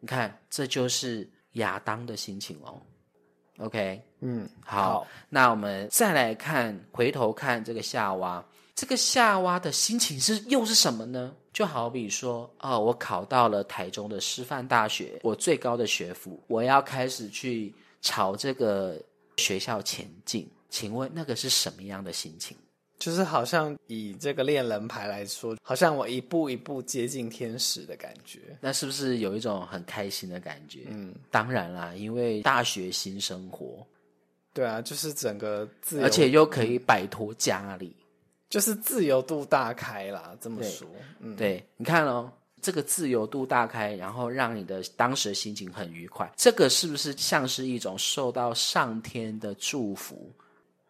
[0.00, 2.80] 你看，这就是亚当的心情哦。
[3.58, 11.34] OK，嗯，好，那我们再来看，回头看这个夏娃，这个夏娃的心情是又是什么呢？
[11.54, 19.00] 就好比说，哦，我考到了台中的师范大学，我最高的学府，我要开始去朝这个
[19.38, 20.46] 学校前进。
[20.68, 22.54] 请问那个是什么样的心情？
[22.98, 28.40] 就是好像以这个恋人牌来说，好像我一步一步接近天使的感觉。
[28.60, 30.86] 那是不是有一种很开心的感觉？
[30.88, 33.86] 嗯，当然啦，因为大学新生活。
[34.54, 37.94] 对啊，就是整个自由，而且又可以摆脱家里，
[38.48, 40.34] 就是自由度大开啦。
[40.40, 40.88] 这么说，
[41.20, 42.32] 嗯，对，你看哦，
[42.62, 50.32] 这个自由度大开，然后让你的当时的心情很愉快，这个是不是像是一种受到上天的祝福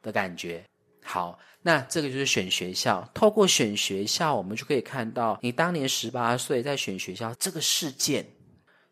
[0.00, 0.62] 的感觉？
[1.08, 3.08] 好，那这个就是选学校。
[3.14, 8.26] 透过选学校，我们就可以看到你当年十八岁在选学校这个事件，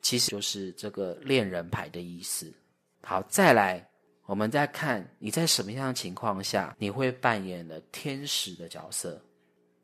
[0.00, 2.54] 其实就是这个恋人牌的意思。
[3.02, 3.84] 好，再来，
[4.26, 9.20] 我们再看你在什么样的情况下，你会扮演了天使的角色。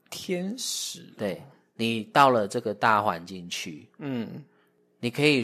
[0.09, 1.43] 天使，对
[1.75, 4.45] 你到了这个大环境去，嗯，
[5.01, 5.43] 你可以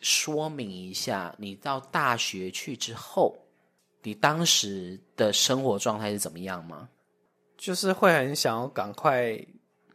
[0.00, 3.36] 说明一下，你到大学去之后。
[4.06, 6.88] 你当时的生活状态是怎么样吗？
[7.58, 9.36] 就是会很想要赶快，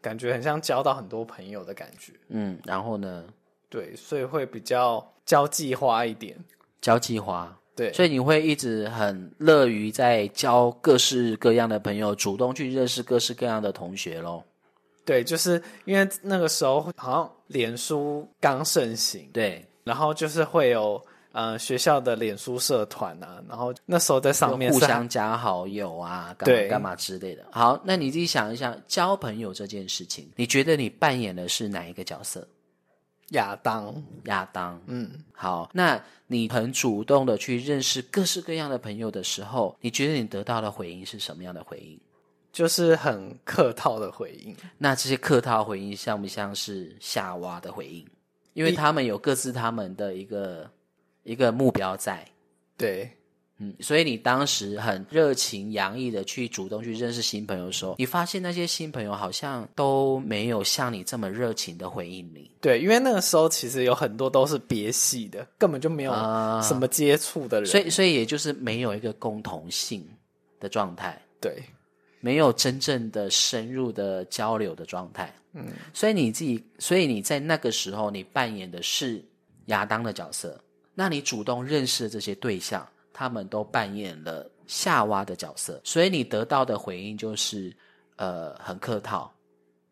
[0.02, 2.12] 感觉很像交到很多朋友的感觉。
[2.28, 3.24] 嗯，然后呢？
[3.69, 6.38] 对，所以会比较交际花一点。
[6.82, 14.43] 交际花，对，所以你会一直很乐于在交各式各样的朋友，主动去认识各式各样的同学喽。
[15.06, 21.01] 对，就是因为那个时候好像脸书刚盛行，对，然后就是会有。
[21.34, 27.45] 呃，学校的脸书社团啊，然后那时候在上面互相加好友啊，干嘛干嘛之类的。
[27.51, 32.45] 好，那你自己想一想，交朋友这件事情，你觉得你扮演的是哪一个角色？
[33.29, 34.77] 亚当，亚当。
[34.88, 41.97] 嗯，好，那你很主动的去认识各式各样的朋友的时候，你觉得你得到的回应是什么样的回应？
[42.51, 44.53] 就是很客套的回应。
[44.77, 48.05] 那这些客套回应像不像是夏娃的回应？
[48.51, 50.69] 因为他们有各自他们的一个。
[51.24, 52.26] 一个目标在，
[52.78, 53.09] 对，
[53.59, 62.49] 嗯，所以你当时很热情洋溢的去主动去认识新朋友的时候，你发现那些新朋友好像都没有像你这么热情的回应你。
[62.59, 66.11] 对，因为那个时候其实有很多都是别系的，根本就没有
[66.63, 70.03] 什么接触的人，所以所以也就是没有一个共同性
[70.59, 71.22] 的状态。
[71.39, 71.61] 对，
[72.19, 75.32] 没有真正的深入的交流的状态。
[75.53, 79.24] 嗯，所以你自己，所以你在那个时候，你扮演的是
[79.65, 80.57] 亚当的角色，
[81.02, 82.88] 那你主动认识的这些对象。
[83.14, 87.72] 他们都扮演了夏娃的角色，所以你得到的回应就是，
[88.16, 89.32] 呃，很客套，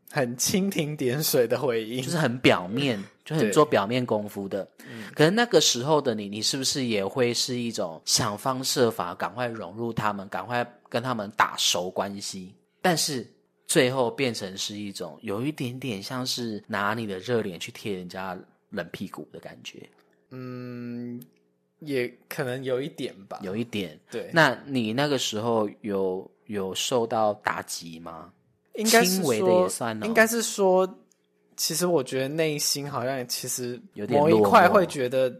[0.09, 4.67] 很蜻蜓点水的回应，就是很表面， 就很做表面功夫的。
[5.13, 12.55] 可能那个时候的你，你是不是也会是一种想方设法赶快融入他们，赶快跟他们打熟关系？
[12.81, 13.27] 但是
[13.67, 18.35] 最后变成是一种有一点点像是拿你的热脸去贴人家
[18.69, 19.87] 冷屁股的感觉。
[20.31, 21.21] 嗯。
[21.79, 23.97] 也可能有一点吧，有一点。
[24.11, 28.33] 对，那你那个时候有有受到打击吗？
[28.75, 29.69] 应该是说，
[30.03, 30.85] 应该是说，
[31.55, 35.33] 其实我觉得内心好像其实有点某一块会觉得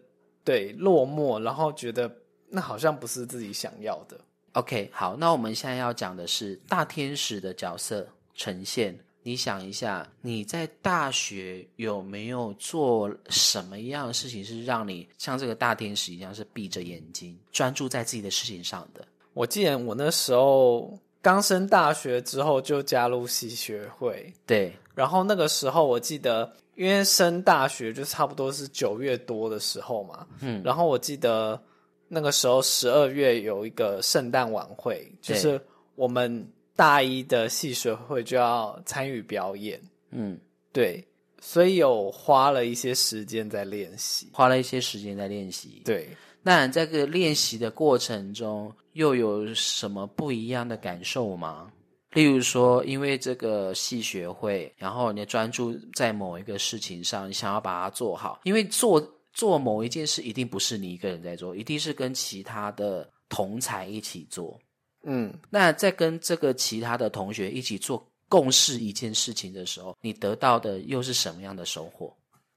[0.46, 2.10] 对落寞，然后觉得
[2.48, 4.18] 那好像不是自己想要的。
[4.54, 8.98] OK，好，那我们现在要讲的是大天使的角色呈现。
[9.30, 19.06] 你想一下，你在大学有没有做什么样的事情，是让你像这个大天使一样，是闭着眼睛专注在自己的事情上的？
[19.36, 24.74] 我记得我那时候刚升大学之后就加入系学会，对。
[24.96, 30.60] 然后那个时候我记得，因为升大学就差不多是九月多的时候嘛，嗯。
[30.64, 31.62] 然后我记得
[32.08, 35.62] 那个时候十二月有一个圣诞晚会，就是
[35.94, 36.52] 我们。
[36.80, 39.78] 大一的戏学会就要参与表演，
[40.12, 40.40] 嗯，
[40.72, 41.06] 对，
[41.42, 45.82] 所以有花了一些时间在练习，花了一些时间在练习。
[45.84, 46.08] 对，
[46.42, 51.70] 那这个练习的过程中，又有什么不一样的感受吗？
[52.14, 64.58] 例如说，因为这个戏学会，然后你专注在某一个事情上，你想要把它做好，因为做做某一件事，一定不是你一个人在做，一定是跟其他的同才一起做。
[65.04, 72.14] 嗯，那在跟这个其他的同学一起做共事一件事情的时候，你得到的又是什么样的收获？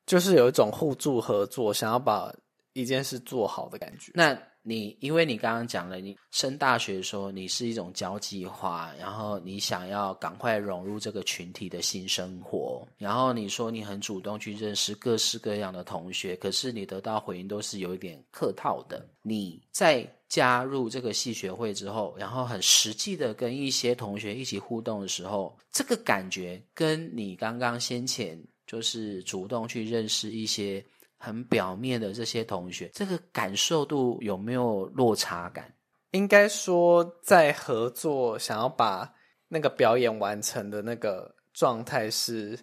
[0.07, 2.35] 就是有一种互助合作，想要把
[2.73, 4.11] 一件事做好的感觉。
[4.15, 19.07] 那你因为你刚刚讲了，你升大学的时候，你是一种交际化，然后你想要赶快融入这个群体的新生活，然后你说你很主动去认识各式各样的同学，可是你得到回应都是有一点客套的。
[19.23, 20.05] 你在。
[20.33, 30.83] 加入这个系学会之后，然后很实际的跟一些同学一起互动的时候，这个感觉跟你刚刚先前就是主动去认识一些
[31.19, 35.71] 很表面的这些同学，这个感受度有没有落差感？
[36.13, 39.13] 应该说，在合作想要把
[39.49, 42.59] 那个表演完成的那个状态是，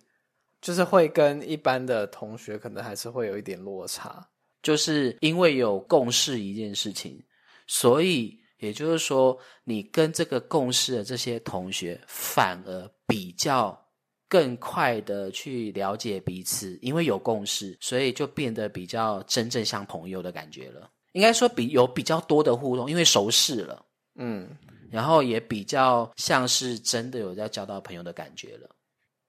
[0.60, 4.28] 就是会跟一般的同学可能还是会有一点落差，
[4.64, 7.24] 就是因为有共识一件事情。
[7.72, 13.80] 所以，也就是说，你跟这个共事的这些同学，反而比较
[14.28, 20.90] 更快的去了解彼此，因为有共识，所以就变得比较真正像朋友的感觉了。
[21.12, 24.50] 应该说，比有比较多的互动，因为熟识了，嗯，
[24.90, 28.76] 然后也比较像是真的有在交到朋友的感觉了，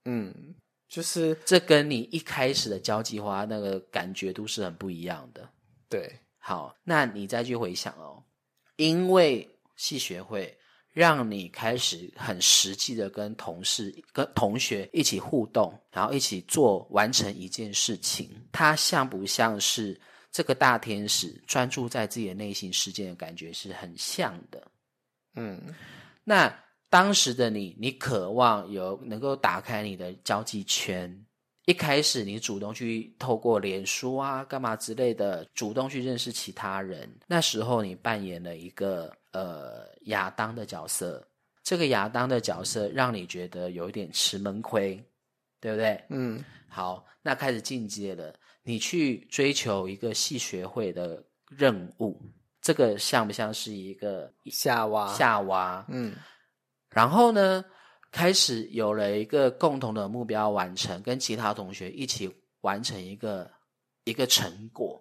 [0.06, 0.54] 嗯，
[0.88, 5.46] 就是这跟你一开始的交际花那个感觉都是很不一样的。
[5.90, 8.22] 对，好，那你再去回想哦。
[8.80, 10.56] 因为系学会
[10.90, 20.00] 让你开始很实际的跟同事、跟同学一起互动，然后一起做完成一件事情，它像不像是
[20.32, 24.66] 这个大天使专注在自己的内心世界的感觉是很像的。
[25.34, 25.60] 嗯，
[26.24, 26.50] 那
[26.88, 31.26] 当时的你，你渴望有能够打开你的交际圈。
[31.70, 37.08] 一开始你主动去透过脸书啊、干嘛之类的，主动去认识其他人。
[37.28, 41.24] 那时候你扮演了一个呃亚当的角色，
[41.62, 45.00] 这个亚当的角色让你觉得有一点吃闷亏，
[45.60, 46.04] 对不对？
[46.08, 52.20] 嗯，好，那开始进阶了，你去追求一个系学会的任务，
[52.60, 55.14] 这个像不像是一个夏娃？
[55.14, 56.16] 夏娃，嗯，
[56.88, 57.64] 然后呢？
[58.10, 63.50] 开始有了一个共同的目标完成，跟其他同学一起完成一个
[64.04, 65.00] 一个成果，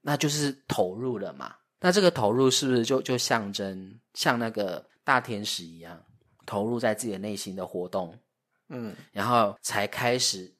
[0.00, 1.54] 那就是投入了嘛。
[1.80, 6.02] 那这个投入是不是就就象征像那个大天使一样，
[6.44, 8.18] 投入在自己的内心的活动？
[8.68, 10.52] 嗯，然后才开始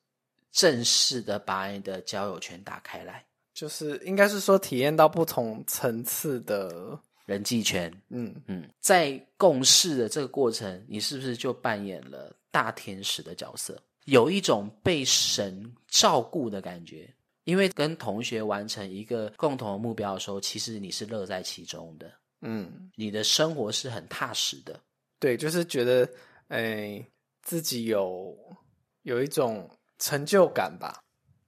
[0.52, 6.98] 正式的把你的交友圈打开来，就是应该是说体验到不同层次的
[7.28, 8.34] 人际圈，嗯。
[8.46, 13.78] 嗯，在共事的这个过程，你是不是就扮演了大天使的角色？
[14.06, 17.06] 有一种被神照顾的感觉，
[17.44, 22.10] 因为跟同学完成一个共同的目标的时候，其实你是乐在其中的，
[22.40, 24.80] 嗯，你的生活是很踏实的，
[25.18, 26.08] 对，就是觉得，
[26.48, 27.06] 哎，
[27.42, 28.34] 自己有
[29.02, 29.68] 有一种
[29.98, 31.04] 成就感吧，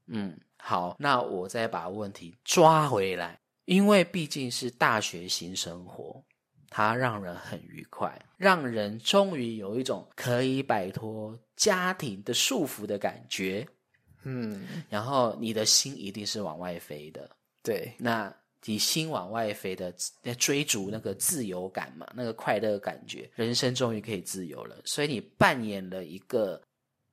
[0.08, 3.40] 嗯，好，那我再把问题抓回来，
[3.70, 6.20] 因为毕竟是大学型生活。
[6.72, 13.66] 它让人很愉快，让人终于有一种可以摆脱家庭的束缚的感觉，
[14.22, 17.28] 嗯，然后你的心一定是往外飞的，
[17.60, 18.32] 对，那
[18.64, 19.92] 你心往外飞的，
[20.22, 26.62] 在追逐那个自由感嘛，那个快乐感觉，人生终于可以自由了，所以你扮演了一个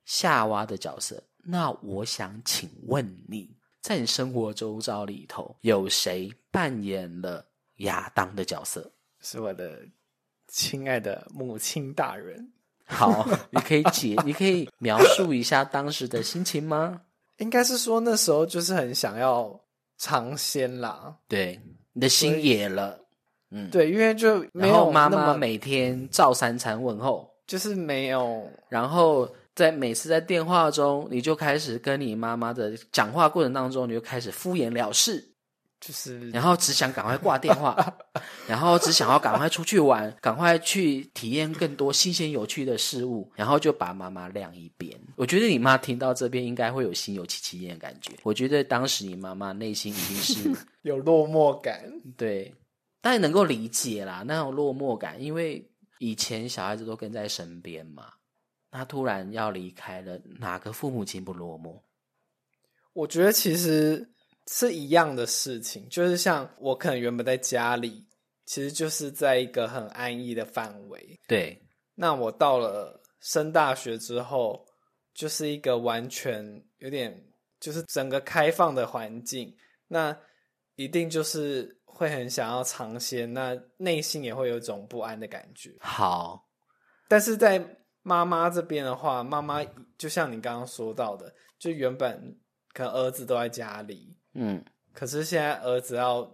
[0.04, 1.20] 夏娃的角色。
[1.42, 3.57] 那我想请问你，
[3.88, 7.42] 在你生活周遭里头，有谁扮演了
[7.76, 8.92] 亚当的角色？
[9.22, 9.80] 是我的
[10.46, 12.52] 亲爱的母亲大人。
[12.84, 17.00] 好，你可以解， 你可以描述一下当时的心情吗？
[17.38, 19.58] 应该是说那时候就是很想要
[19.96, 21.16] 尝鲜啦。
[21.26, 21.58] 对，
[21.94, 23.00] 你的心野了。
[23.48, 28.46] 嗯，对，因为就没有妈妈每天照三餐问候，就是没有。
[28.68, 29.26] 然后
[29.58, 35.32] 在每次在电话中，你就开始跟你妈妈的讲话过程当中，你就开始敷衍了事。
[35.80, 37.76] 就是，然后只想赶快挂电话，
[38.48, 44.92] 然后只想要赶快出去玩，赶快去体验更多新鲜有趣的事物，然后就把妈妈晾一边。
[45.14, 48.12] 我觉得你妈听到这边应该会有心有戚戚焉的感觉。
[48.24, 50.50] 我觉得当时你妈妈内心一定是
[50.82, 51.80] 有落寞感，
[52.16, 52.52] 对，
[53.00, 55.64] 但然能够理解啦那种落寞感，因为
[56.00, 58.06] 以前小孩子都跟在身边嘛，
[58.70, 61.80] 他突然要离开了，哪个父母亲不落寞？
[62.92, 64.14] 我觉得其实。
[64.50, 68.02] 是一样的事情，就是像我可能原本在家里，
[68.46, 71.20] 其实就是在一个很安逸的范围。
[71.28, 71.62] 对，
[71.94, 74.64] 那我到了升大学之后，
[75.12, 76.42] 就是一个完全
[76.78, 77.14] 有点
[77.60, 79.54] 就是整个开放的环境，
[79.86, 80.18] 那
[80.76, 85.76] 一定就是会很想要尝鲜，那内心也会有一种不安的感觉。
[85.80, 86.48] 好，
[87.06, 87.62] 但是在
[88.08, 89.62] 妈妈这边的话，妈妈
[89.98, 92.34] 就像你刚刚说到的，就原本
[92.72, 94.16] 可能儿子都在家里。
[94.32, 96.26] 嗯，可是现在儿子要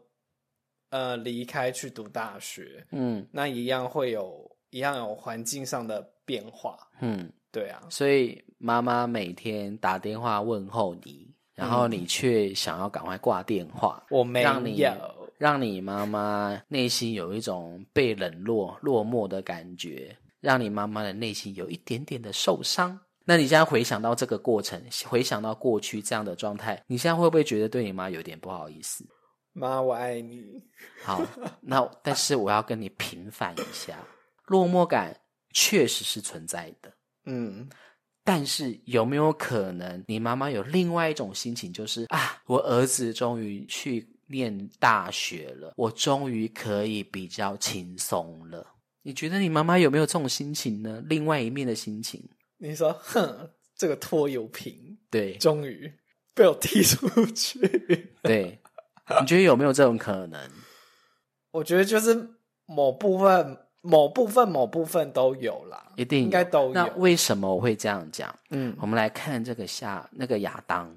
[0.91, 14.93] 呃离开去读大学，嗯，那一样会有一样有环境上的变化，嗯，对啊，所以妈妈每天打电话问候你，然后你却想要赶快挂电话，我没有，
[15.39, 23.01] 让你妈妈内心有一种被冷落、落寞的感觉，让你妈妈的内心有一点点的受伤。
[23.25, 29.03] 那你现在回想到这个过程，回想到过去这样的状态，你现在会不会觉得对你妈有点不好意思？
[29.55, 30.63] 妈，我爱你。
[31.03, 31.27] 好，
[31.63, 33.99] 那但是我要跟你平反一下，
[34.47, 35.19] 落寞感
[35.55, 36.93] 确实是存在的。
[37.25, 37.67] 嗯，
[38.23, 48.74] 但是有没有可能你妈妈有另外一种心情，就是啊，我儿子终于去念大学了，我终于可以比较轻松了。
[49.07, 51.03] 你觉得你妈妈有没有这种心情呢？
[51.07, 52.27] 另外一面的心情？
[52.57, 55.93] 你说，哼，这个拖油瓶，对，终于
[56.33, 58.15] 被我踢出去。
[58.23, 58.59] 对，
[59.21, 60.41] 你觉得有没有这种可能？
[61.53, 62.31] 我觉得就是
[62.65, 66.73] 某部分、某部分、某部分都有啦，一定应该都有。
[66.73, 68.35] 那为什么我会这样讲？
[68.49, 70.91] 嗯，我们来看这个夏那个亚当，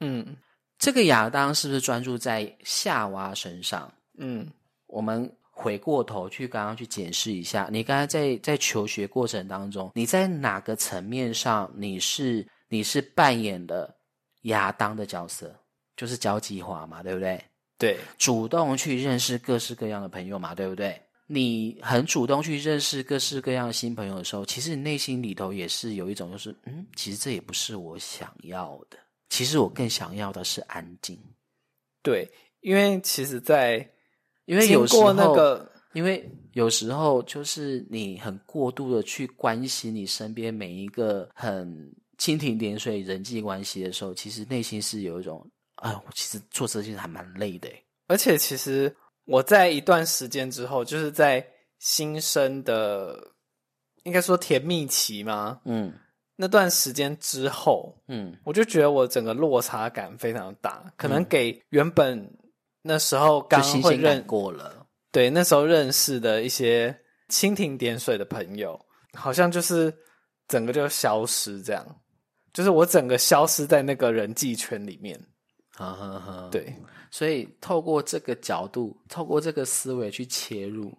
[0.00, 0.36] 嗯，
[0.78, 3.90] 这个亚当是不是专注在夏娃身上？
[4.18, 4.46] 嗯，
[4.88, 5.34] 我们。
[5.58, 13.96] 回过头去，刚刚去检视一下，你刚才在在求学过程当中，你在哪个层面上你是你是扮演的
[14.42, 15.58] 亚当的角色，
[15.96, 17.42] 就是交际花嘛，对不对？
[17.78, 21.00] 对，主动去认识各式各样的朋友嘛，对不对？
[21.26, 28.98] 你很主动去认识各式各样的新朋友的时候，其实你内心里头也是有一种，就是嗯，其实这也不是我想要的，
[29.30, 31.18] 其实我更想要的是安静。
[32.02, 32.30] 对，
[32.60, 33.90] 因为其实，在
[34.46, 35.60] 因为有时候，
[35.92, 41.68] 因为有时候就是你很过度的去关心你身边每一个很
[42.18, 47.68] 蜻蜓点水人际关系的时候，其实内心是有一种，哎，我其实做这件事还蛮累的。
[48.06, 48.94] 而且，其实
[49.24, 51.46] 我在一段时间之后，就是在
[51.80, 53.32] 新生的
[54.04, 55.92] 应该说甜蜜期嘛，嗯，
[56.36, 62.30] 那段时间之后，嗯，我就觉得我整个落差感非常大，可能给原本。
[62.86, 66.96] 那时候刚会认过了，对，那时候认识的一些
[67.28, 68.80] 蜻蜓点水的朋友，
[69.14, 69.92] 好像就是
[70.48, 71.84] 整个就消失，这样，
[72.52, 75.20] 就是我整个消失在那个人际圈里面。
[75.72, 76.74] 哈哈哈，对，
[77.10, 80.96] 所以透过这个角度，透过这个思维去切入，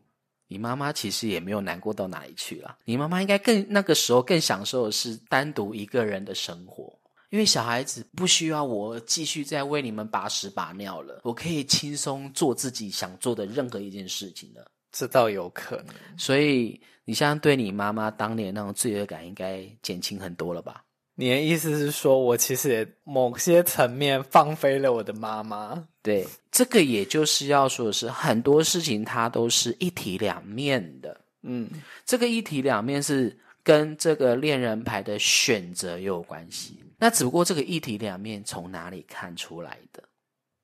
[0.47, 2.77] 你妈妈其实也没有难过到哪里去了。
[2.85, 6.96] 你妈妈应该更那个时候更享受的是单独一个人的生活，
[7.29, 14.65] 因为小孩子不需要我继续再为你们把屎把尿了，我可以轻松做自己想做的任何一件事情了。
[14.91, 15.95] 这倒有可能。
[16.17, 20.83] 所以你现在对你妈妈当年那种罪恶感应该减轻很多了吧？
[21.19, 25.83] 你的意思是说，我其实也某些层面放飞了我的妈妈？
[26.03, 31.19] 对，这个也就是要说的是，很多事情它都是一体两面的。
[31.41, 31.69] 嗯，
[32.05, 36.77] 这个一体两面是跟这个恋人牌的选择有关系。
[36.97, 40.03] 那只不过这个一体两面从哪里看出来的？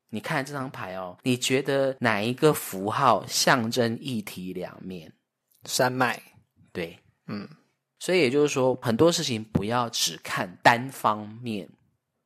[0.10, 5.12] 你看这张牌哦，你觉得哪一个符号象征一体两面？
[5.66, 6.22] 山脉。
[6.72, 7.48] 对，嗯。
[8.00, 11.70] 所以也就是说，很多事情不要只看单方面，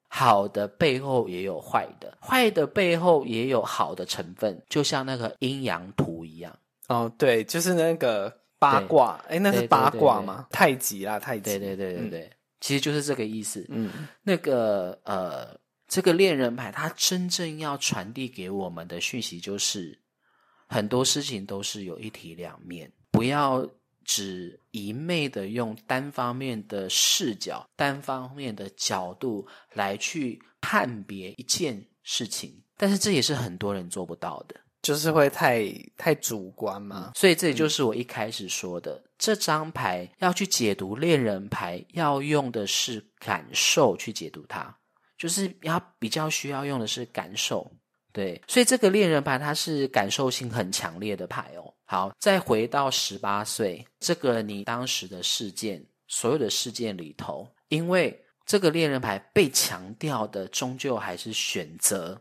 [0.07, 6.57] 好的背后也有坏的，坏的背后也有好的成分，就像那个阴阳图一样。
[6.87, 10.47] 哦，对，就是那个八卦，哎，那是八卦吗？
[10.49, 11.43] 太极啦，太极。
[11.43, 12.31] 对对对对对，
[12.61, 13.65] 其实就是这个意思。
[13.69, 19.99] 嗯，那个呃，这个恋人牌，它真正要传递给我们的讯息就是，
[20.67, 23.67] 很多事情都是有一体两面，不要。
[24.09, 34.55] 只一昧的用单方面的视角、单方面的角度来去判别一件事情，但是这也是很多人做不到的，
[34.87, 37.11] 就是会太太主观嘛。
[37.13, 44.73] 所以这也就是我一开始说的，这张牌要去解读恋人牌，要用的是感受去解读它，
[45.17, 47.69] 就是要比较需要用的是感受。
[48.13, 51.73] 对，所以这个恋人牌它是感受性很强烈的牌哦。
[51.83, 62.19] 好，再回到十八岁这个你当时的事件，所有的事件里头，因为这个恋人牌被强调的终究还是选择，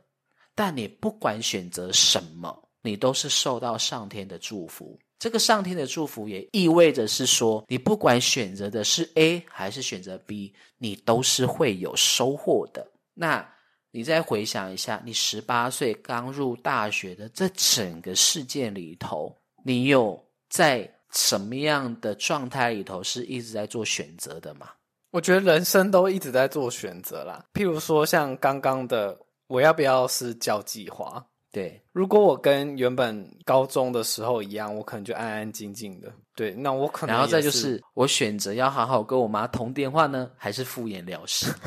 [0.56, 4.98] 但你不管选择什么，你都是受到上天的祝福。
[5.20, 12.84] 这个上天的祝福也意味着是说，你不管选择的是 A 还是选择 B，你都是会有收获的。
[13.14, 13.48] 那。
[13.92, 19.34] 你再回想一下，你十八岁刚入大学的这整个事件里头，
[19.64, 24.68] 你有在什么样的状态里头是一直在做选择的吗？
[25.12, 27.42] 我觉得人生都一直在做选择啦。
[27.54, 31.24] 譬如说，像刚刚的，我要不要是交际花？
[31.52, 36.12] 对，如果我跟原本高中的时候一样，我可能就安安静静的。
[36.34, 41.50] 对，那我可能然后再就是我选择要好好跟我妈通电话呢，还是敷衍了事？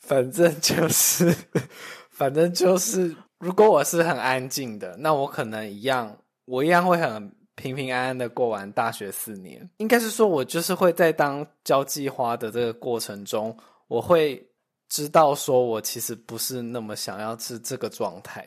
[0.00, 1.32] 反正就是，
[2.10, 9.70] 反正就是，如果我是很安静的，那我可能一样，我一样会很平平安安的过完大学四年。
[9.76, 14.44] 应该是说，我就是会在当交际花的这个过程中，我会
[14.94, 18.46] 知道说我其实不是那么想要是这个状态。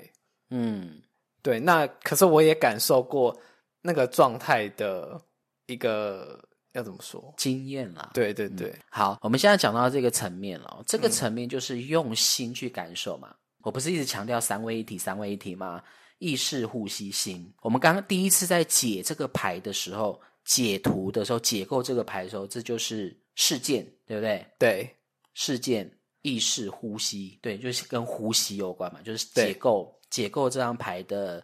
[0.49, 1.01] 嗯，
[1.41, 1.59] 对。
[1.59, 3.37] 那可是我也感受过
[3.81, 5.19] 那个状态的
[5.65, 6.41] 一个。
[6.73, 7.33] 要怎么说？
[7.37, 8.71] 经验啦，对对对。
[8.91, 13.33] 好，我们现在讲到这个层面了，这个层面就是用心去感受嘛。
[13.63, 15.81] 我不是一直强调三位一体，三位一体吗？
[16.19, 17.51] 意识、呼吸、心。
[17.63, 24.45] 我们刚刚第一次在解这个牌的时候，解图的时候，解构这个牌的时候，这就是事件，对不对？
[24.59, 24.95] 对，
[25.33, 25.91] 事件、
[26.21, 31.43] 意识、呼吸，对，就是跟呼吸有关嘛，就是解构解构这张牌的。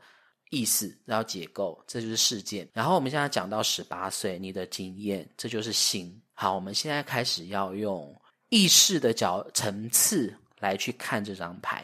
[0.50, 2.70] 意思，然后解构，这就是事件。
[2.74, 6.22] 然后我们现在讲到十八岁，你的经验，这就是心。
[6.36, 8.16] 好，我们现在开始要用
[8.50, 11.84] 意识的角层次来去看这张牌。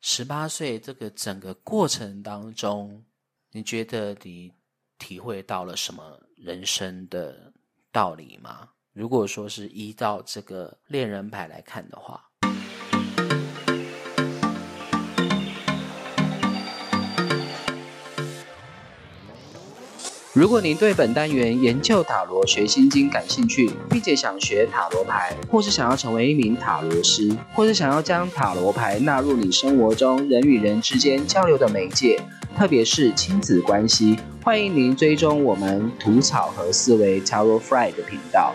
[0.00, 3.04] 十八岁这个整个过程当中，
[3.50, 4.52] 你觉得你
[4.96, 7.52] 体会到了什么人生的
[7.90, 8.68] 道理吗？
[8.94, 12.28] 如果说是依照这个恋人牌来看的话。
[20.32, 32.20] 如果您对本单元研究塔罗学心经感兴趣，并且想学塔罗牌，或是想要成为一名塔罗师，或是想要将塔罗牌纳入你生活中人与人之间交流的媒介，
[32.56, 38.54] 特别是亲子关系，欢迎您追踪我们吐草和思维 Tarot Fry 的频道。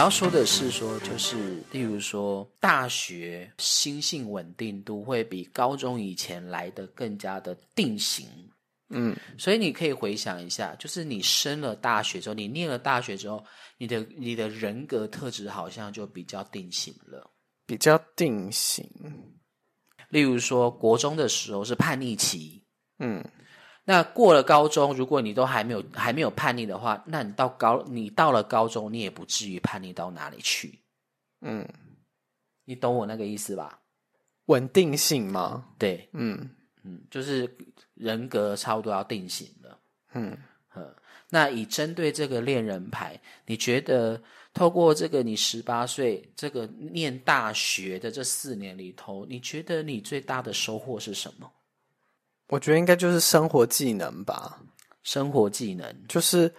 [0.00, 8.26] 要说的是说，就是例如说，大学心性稳定度会比高中以前来的更加的定型。
[8.88, 13.44] 嗯，所以你可以回想一下，就是你升了大学之后，你念了大学之后，
[13.76, 17.30] 你的你的人格特质好像就比较定型了，
[17.66, 18.88] 比较定型。
[20.08, 22.64] 例如说，国中的时候是叛逆期，
[23.00, 23.22] 嗯。
[23.90, 30.78] 那过了高中，如果你都还没有还没有叛逆的话，那你到高你到了高中，你也不至于叛逆到哪里去。
[31.40, 31.68] 嗯，
[32.64, 33.80] 你懂我那个意思吧？
[34.46, 35.66] 稳定性吗？
[35.76, 36.48] 对，嗯
[36.84, 37.52] 嗯，就是
[37.94, 39.76] 人格差不多要定型了。
[40.12, 40.38] 嗯
[41.28, 44.22] 那以针对这个恋人牌，你觉得
[44.54, 51.50] 透过这个你十八岁这个念大学的这四年里头，你觉得你最大的收获是什么？
[52.50, 54.60] 我觉得应该就是生活技能吧。
[55.02, 56.52] 生活技能就是，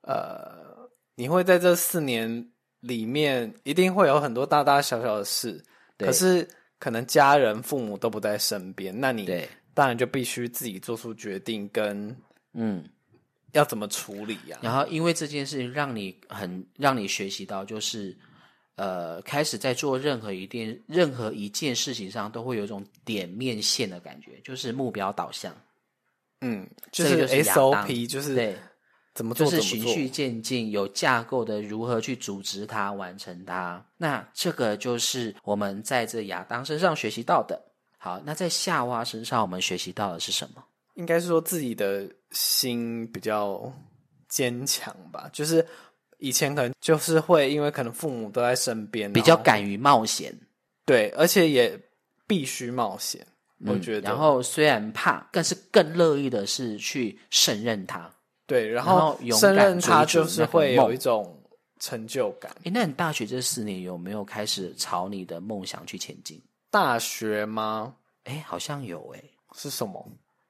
[0.00, 5.62] 呃，你会在这四年里面一定会有很多大大小小的事，
[5.98, 9.26] 可是可能家人、父母都不在身边，那你
[9.74, 12.16] 当然就必须自己做出决定，跟
[12.54, 12.82] 嗯，
[13.52, 14.58] 要怎么处理呀？
[14.62, 18.16] 然后因为这件事情让你很让你学习到，就是。
[18.76, 25.54] 呃，开始在做任何一件任何一件事情上，都会有一种点面线的感觉，就是目标导向。
[26.40, 28.56] 嗯，就是 SOP，就是对
[29.14, 33.84] 怎么做，就是循序渐进，有架构的如何去组织它，完成它。
[33.96, 37.62] 那这个就是我们在这亚当身上学习到的。
[37.96, 40.64] 好，那在夏娃身上，我们学习到的是什么？
[40.94, 43.72] 应该是说自己的心比较
[44.28, 45.64] 坚强吧，就是。
[46.18, 50.34] 以前可能就是会，因为可能父母都在身边，比较敢于冒险，
[50.84, 51.78] 对，而且也
[52.26, 53.26] 必须冒险。
[53.66, 58.10] 我觉得，然后虽然怕，但是更乐意的是去胜任它。
[58.46, 61.40] 对，然后胜任它就是会有一种
[61.78, 62.54] 成就感。
[62.64, 66.42] 哎，那你大学这四年有没有开始朝你的梦想去前进？
[66.70, 67.94] 大学吗？
[68.24, 69.22] 哎，好像有哎，
[69.54, 70.06] 是什么？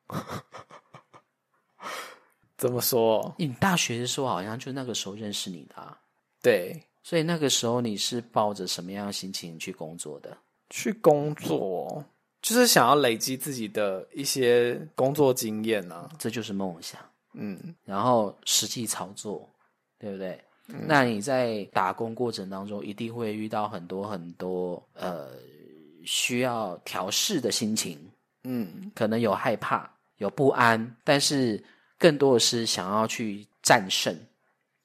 [2.64, 3.34] 怎么说？
[3.36, 5.98] 你大学的时候好像就那个时候认识你的，
[6.40, 10.34] 对，所以那个时候你是抱着什么样的心情去工作的？
[10.70, 12.02] 去工作
[12.40, 16.98] 就是想要累积自己的一些工作经验呢，这就是梦想。
[17.34, 19.46] 嗯，然后实际操作，
[19.98, 20.42] 对不对？
[20.66, 25.32] 那你在打工过程当中，一定会遇到很多很多呃
[26.06, 27.98] 需要调试的心情，
[28.44, 29.86] 嗯，可能有害怕，
[30.16, 31.62] 有不安，但是。
[32.04, 34.14] 更多的是想要去战胜，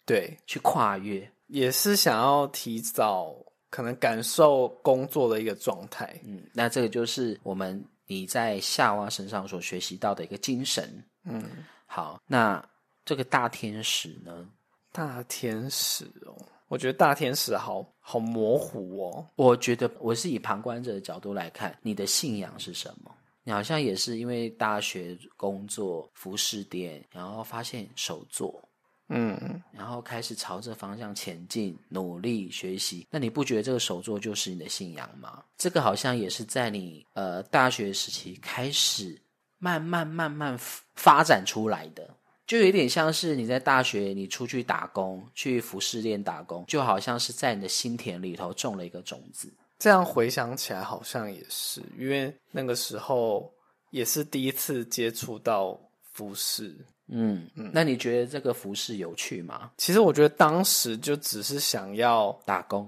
[0.05, 3.35] 对，去跨越，也是想要提早
[3.69, 6.17] 可能感受工作的一个状态。
[6.23, 11.03] 嗯，那这个就是我们你在夏娃身上所学习到的一个精神。
[11.25, 11.43] 嗯，
[11.85, 12.65] 好，那
[13.03, 14.47] 这个大天使呢？
[14.93, 16.33] 大天使哦，
[16.69, 19.27] 我觉得大天使好好模糊哦。
[19.35, 23.13] 我觉得我是以旁观者的角度来看，你的信仰是什么？
[23.49, 28.63] 你好像也是因为大学工作服饰店，然后发现手作，
[29.07, 33.07] 嗯，然后开始朝着方向前进，努力学习。
[33.09, 35.43] 那你不觉得这个手作就是你的信仰吗？
[35.57, 39.19] 这个好像也是在你呃大学时期开始
[39.57, 40.55] 慢慢慢慢
[40.93, 42.07] 发展出来的，
[42.45, 49.51] 就有点像是你在大学你出去打工，去服饰店打工，就好像是在你的心田里头种了一个种子。
[49.79, 53.51] 这样回想起来，好像也是，因为那个时候
[53.89, 55.79] 也是第一次接触到
[56.11, 56.75] 服饰。
[57.07, 59.71] 嗯嗯，那你觉得这个服饰有趣吗？
[59.77, 62.87] 其实我觉得当时就只是想要打工，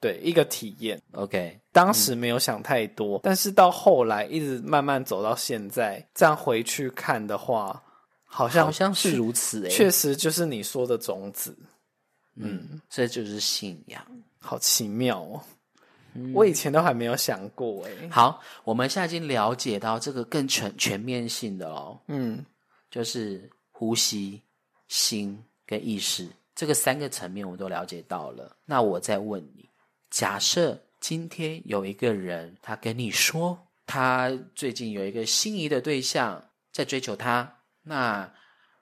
[0.00, 1.00] 对一个体验。
[1.12, 7.82] OK，当时没有想太多，但是到后来一直慢慢走到现在，这样回去看的话，
[8.26, 9.66] 好像好像是如此。
[9.68, 11.56] 确实就是你说的种子。
[12.34, 14.04] 嗯，这就是信仰，
[14.40, 15.40] 好奇妙哦。
[16.32, 18.08] 我以前都还没有想过哎。
[18.10, 22.00] 好，我们现在已经了解到这个更全全面性的哦。
[22.08, 22.44] 嗯，
[22.90, 24.40] 就是呼吸、
[24.88, 28.56] 心跟意识这个三个层面，我都了解到了。
[28.64, 29.68] 那我再问你：
[30.10, 36.42] 假设今天有一个人，他跟你说，他最近有一个心仪的对象
[36.72, 38.32] 在追求他，那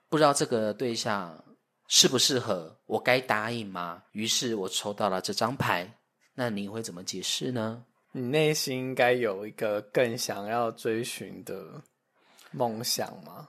[0.08, 1.42] 不知道这个对象
[1.88, 4.02] 适不适合，我该答应吗？
[4.12, 5.90] 于是我抽到了这张牌。
[6.34, 7.84] 那你会怎么解释呢？
[8.12, 11.82] 你内心应该有一个更想要追寻的
[12.50, 13.48] 梦想吗？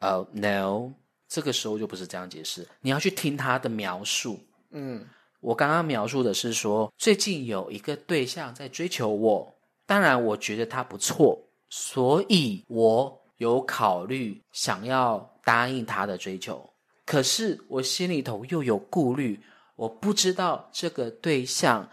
[0.00, 0.92] 呃，no，
[1.28, 2.66] 这个时候就不是这样解释。
[2.80, 4.38] 你要去听他的描述。
[4.70, 5.06] 嗯，
[5.40, 9.54] 我刚刚描述的是说，最近有一个对象在追求我，
[9.86, 11.38] 当然我觉得他不错，
[11.70, 16.68] 所以我有考虑想要答应他的追求。
[17.04, 19.40] 可是我心里头又有顾虑。
[19.74, 21.88] 我不知道这个对象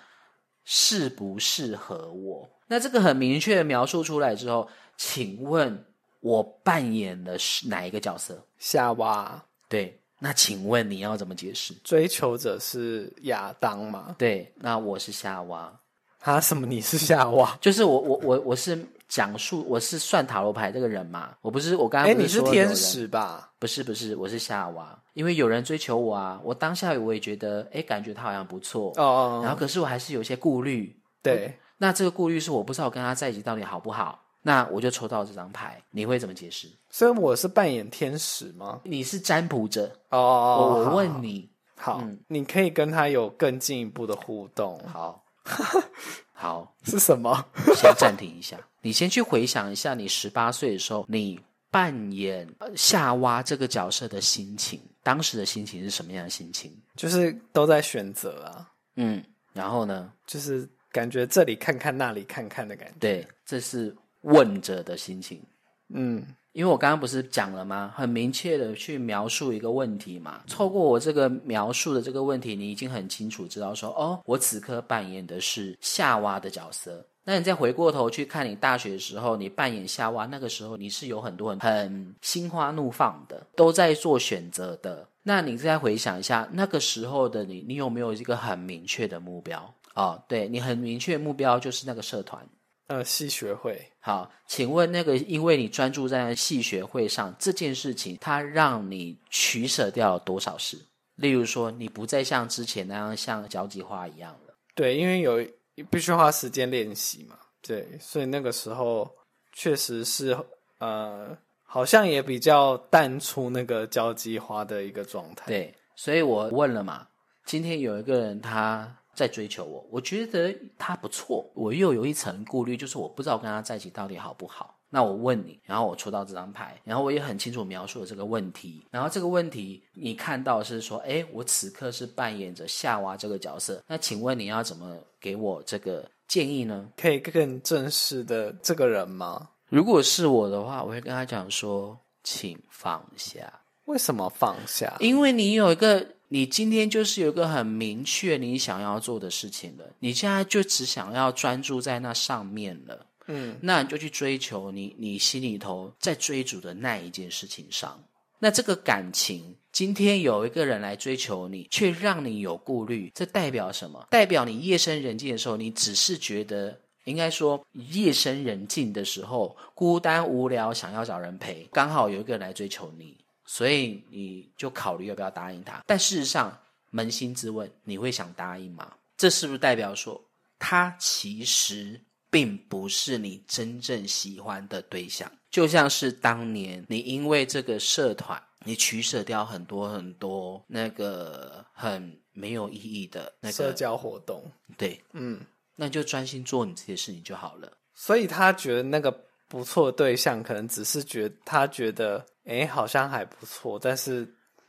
[0.72, 2.48] 适不适合我。
[2.68, 5.84] 那这个很明确的描述出来之后，请问
[6.20, 8.46] 我扮演的是哪一个角色？
[8.60, 9.44] 夏娃。
[9.68, 11.74] 对，那请问你要怎么解释？
[11.84, 14.16] 追求者是亚当吗？
[14.20, 15.74] 对，那我是夏娃。
[16.22, 16.40] 啊？
[16.40, 16.68] 什么？
[16.68, 17.58] 你是夏娃？
[17.60, 18.78] 就是我，我，我，我是
[19.10, 21.36] 讲述，我是算塔罗牌这个人嘛？
[21.42, 23.52] 我不是，我刚刚哎，你是天使吧？
[23.58, 24.98] 不是，不是，我是夏娃。
[25.14, 29.42] 因为有人追求我啊，我当下我也觉得，哎，感觉他好像不错哦。
[29.44, 30.96] 然后，可是我还是有些顾虑。
[31.22, 34.24] 对，那这个顾虑是我不知道我跟他在一起到底好不好。
[34.42, 36.70] 那我就抽到这张牌，你会怎么解释？
[36.90, 38.80] 所以我是扮演天使吗？
[38.84, 40.86] 你是占卜者哦。
[40.86, 44.80] 我问你，好，你可以跟他有更进一步的互动。
[44.88, 45.26] 好。
[46.42, 47.46] 好，是什么？
[47.76, 51.38] 先暂停一下，你先去回想一下，你十八岁的时候，你
[51.70, 56.72] 扮演夏娃这个角色的心情，当时的心情是什么样的心情？
[56.96, 59.22] 就是都在选择啊，嗯，
[59.52, 62.96] 然后呢，就是感觉这里看看，那里看看的感觉。
[63.00, 65.44] 对，这是问着的心情，
[65.90, 66.26] 嗯。
[66.54, 67.94] 因为我刚刚不是讲了吗？
[67.96, 70.42] 很明确的去描述一个问题嘛。
[70.50, 77.06] 透过我这个描述的这个问题，你已经很清楚知道说，哦，我此刻扮演的是夏娃的角色。
[77.24, 85.08] 那你再回过头去看你大学的时候，你扮演夏娃，那个时候你是有很多很很心花怒放的，都在做选择的。
[85.22, 89.72] 那你再回想一下那个时候的你，你有没有一个很明确的目标？
[89.94, 92.44] 哦，对你很明确目标就是那个社团。
[92.90, 100.76] 呃，系学会好，请问那个，因为你专注在系学会上这件事情，它让你取舍掉了多少事？
[101.14, 104.56] 例如说，你不再像之前那样像交际花一样了。
[104.74, 105.46] 对，因为有
[105.92, 107.38] 必须花时间练习嘛。
[107.62, 109.08] 对，所以那个时候
[109.54, 110.36] 确实是
[110.80, 115.46] 呃，好像也比较淡出那个交际花的一个状态。
[115.46, 117.08] 对，所以我问了嘛，
[117.46, 118.96] 今天有一个人他。
[119.20, 124.80] 在追求我，我觉得他不错，我又有一层顾虑，就是我不知道跟他在一起到底好不好。
[124.90, 136.90] 那我问你，然后我抽到这张牌，然后我也很清楚描述了这个问题，然后这个问题你看到是说，哎，我此刻是扮演着夏娃这个角色，那请问你要怎么给我这个建议呢？
[136.96, 139.50] 可以更正式的这个人吗？
[139.68, 143.52] 如果是我的话，我会跟他讲说，请放下。
[143.84, 144.96] 为什么放下？
[145.02, 146.08] 因为你有一个。
[146.32, 158.00] 你今天就是有一个很明确你想要做的事情了，你现在就只想要专注在那上面了，嗯，那你就去追求你你心里头在追逐的那一件事情上。
[158.38, 164.08] 那这个感情，今天有一个人来追求你，却让你有顾虑，这代表什么？
[164.12, 173.18] 代表你夜深人静的时候，你只是觉得，应该说夜深人静的时候，孤单无聊，想要找人陪，刚好有一个人来追求你。
[173.52, 176.56] 所以你就考虑要不要答应他，但事实上，
[176.94, 178.94] 扪心自问，你会想答应吗？
[179.18, 180.24] 这是不是代表说，
[180.60, 185.30] 他其实并不是你真正喜欢的对象？
[185.50, 194.44] 就像是当年你因为这个社团，你取舍掉很多很多那个很没有意义的那个社交活动。
[194.78, 195.42] 对，嗯，
[195.76, 197.78] 那你就专心做你自己的事情就好了。
[197.96, 199.26] 所以他觉得那个。
[199.50, 204.26] 不错对象可能只是觉他觉得哎好像还不错，但是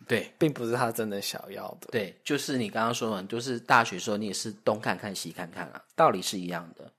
[0.08, 1.88] 对，并不是他真的想要的。
[1.92, 6.92] 对，就是你刚刚说的，就是大学时候你也是东看看西看看啊，道理是一样的。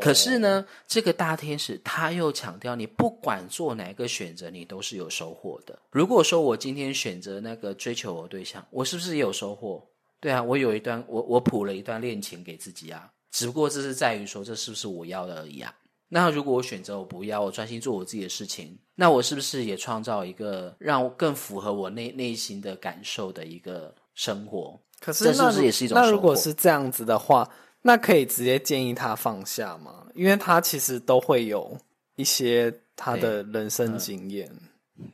[0.00, 5.78] 可是呢，这个大天使他又强调，你不管做哪个选择，你都是有收获的。
[5.92, 9.80] 如果说我今天选择那个追求我对象，我是不是也有收获？
[10.18, 15.72] 对啊，我有一段我我谱了一段恋情给自己啊，只不过这是在于说这是不是我要的而已啊。
[16.12, 24.78] 那如果我选择我不要，我专心做我自己的事情，那我是不是也创造一个让更符合我内内心的感受的一个生活？
[24.98, 25.96] 可是，这是不是也是一种？
[25.96, 27.48] 那如果是这样子的话，
[27.80, 30.08] 那可以直接建议他放下吗？
[30.16, 31.78] 因为他其实都会有
[32.16, 34.50] 一些他的人生经验，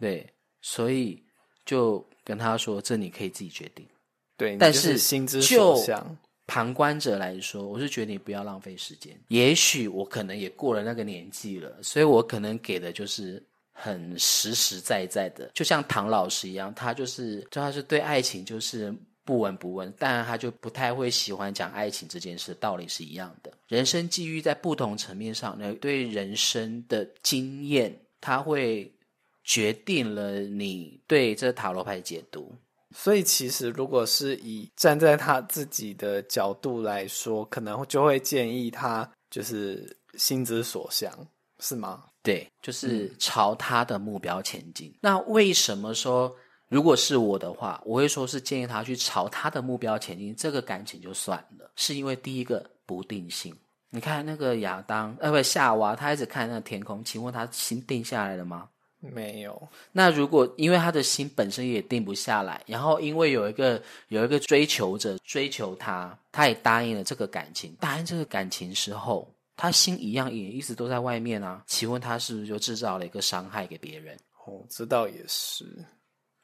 [0.01, 0.27] 对，
[0.63, 1.23] 所以
[1.67, 3.87] 就跟他说：“这你可以自己决定。”
[4.39, 6.17] 对，但是心之所向。
[6.47, 9.19] 旁观者来说，我是觉得你不要浪费时间。
[9.29, 13.43] 也许我可能也过了那个年纪了，所以我可能给的就是
[13.73, 18.95] 很实实在在的，就像唐老师一样，他就是就他是对爱情就是
[19.25, 23.53] 不闻不问，但他就不太会喜欢讲爱情这件事，道理是一样的。
[23.67, 28.91] 人生际遇在不同层面上，那对人生的经验，他会
[29.43, 32.55] 决定了你对这塔罗牌解读。
[32.95, 41.13] 所以，其实如果是以站在他自己的角度来说，可能就会建议他就是心之所向，
[41.59, 42.05] 是吗？
[42.23, 44.93] 对，就是朝他的目标前进。
[45.01, 46.35] 那为什么说
[46.69, 51.71] 如果是我的话，我会说是建议他去朝他的目标前进，这个感情就算了。
[51.77, 53.55] 是因为第一个不定性，
[53.91, 58.69] 你看那个亚当，呃，不夏娃，他一直看那个天空，请问他心定下来了吗？
[59.13, 59.69] 没有。
[59.93, 71.63] 那如果因为他的心本身也定不下来，然后因为有一个有一个追求者追求他，他也答应了这个感情，答应这个感情时候，他心一样也一直都在外面啊。
[71.67, 74.17] 请问他是不是就制造了一个伤害给别人？
[74.47, 75.65] 哦，这倒也是。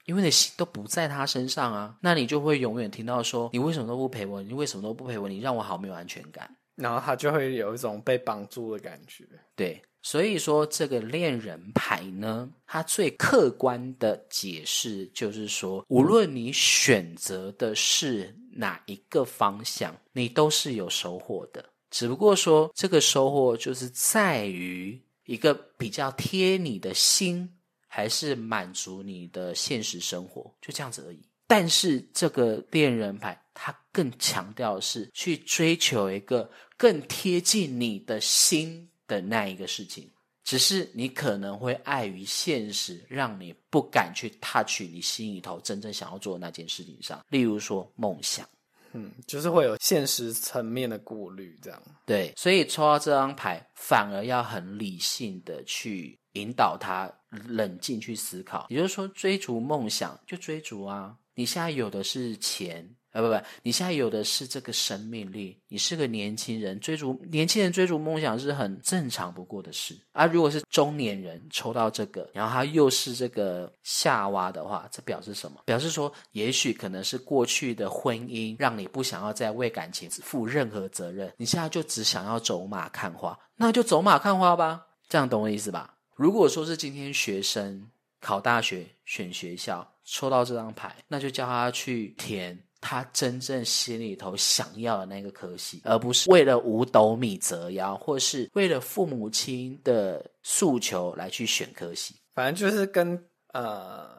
[0.04, 4.42] 因为你心都不在他身上啊，那你就会永远听到说：“你为什么都不陪我？
[4.42, 5.28] 你为什么都不陪我？
[5.28, 9.24] 你让我好没有安全感。”然后他就会有一种被绑住的感觉。
[9.54, 21.64] 对，所以说这个恋人牌呢，它最客观的解释就是说，无论你选择的是哪一个方向，你都是有收获的。
[21.90, 27.48] 只不过说，这个收获就是在于一个比较贴你的心。
[27.94, 31.20] 还是满足你的现实生活，就这样子而已。
[31.46, 40.10] 但是这个恋人牌，它更强调是去追求一个更贴近你的心的那一个事情。
[40.44, 47.24] 只是你可能会碍于现实，让你不敢去 touch 你心里头真正想要做的那件事情上。
[47.28, 48.48] 例如说梦想，
[48.92, 51.82] 嗯，就是会有现实层面的顾虑，这样。
[52.04, 56.18] 对，所以抽到这张牌，反而要很理性的去。
[56.34, 57.12] 引导他
[57.46, 61.14] 冷静去思考，也就是说，追逐梦想就追逐啊！
[61.34, 65.58] 你现在有的是钱，啊不不，你现在有的是这个生命力。
[65.68, 69.96] 你是个年轻人，追逐年轻人追逐梦想是很正常不过的事。
[70.12, 75.60] 而如果是中年人抽到这个，然后他又是这个夏娃的话，这表示什么？
[75.66, 84.86] 表示说，也许可能是过去的婚姻让你不想要再为感情负任何责任，你现在就只想要走马看花，那就走马看花吧。
[85.08, 85.94] 这样懂我意思吧？
[86.16, 87.90] 如果说是今天学生
[88.20, 102.16] 考大学选学校抽到这张牌，那就叫他去填他真正心里头想要的那个科系，而不是为了五斗米折腰，或是为了父母亲的诉求来去选科系。
[102.34, 104.10] 反正就是跟呃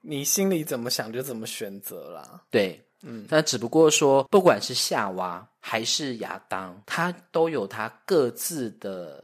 [0.00, 2.42] 你心里怎么想就怎么选择啦。
[2.50, 9.22] 对，嗯，但只不过说，不管是夏娃还是亚当，他都有他各自的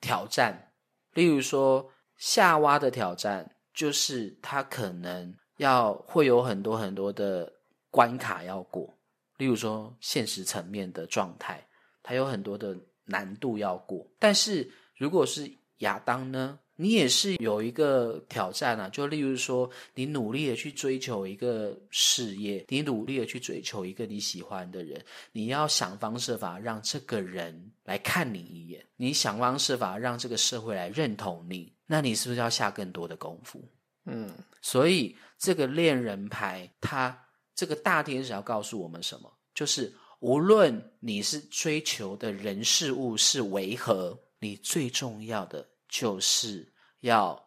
[0.00, 0.70] 挑战。
[1.14, 1.88] 例如说，
[2.18, 7.50] 夏娃的挑战就是他可能要会有很多很多的
[7.94, 8.92] 关卡要过。
[9.36, 11.64] 例如说，现实层面的状态，
[12.02, 14.04] 它有很多的难度要过。
[14.18, 16.58] 但是如果是亚当呢？
[16.76, 33.62] 你也是有一个挑战啊，就例如说，你努力的去追求一个事业，你努力的去追求一个你喜欢的人，你要想方设法让这个人来看你一眼，你想方设法让这个社会来认同你，那你是不是要下更多的功夫？
[34.06, 37.16] 嗯，所以这个恋人牌，它
[37.54, 39.32] 这个大天使要告诉我们什么？
[39.54, 45.68] 就是无论你是追求的人事物是为何，你最重要的。
[45.86, 47.40] 就是要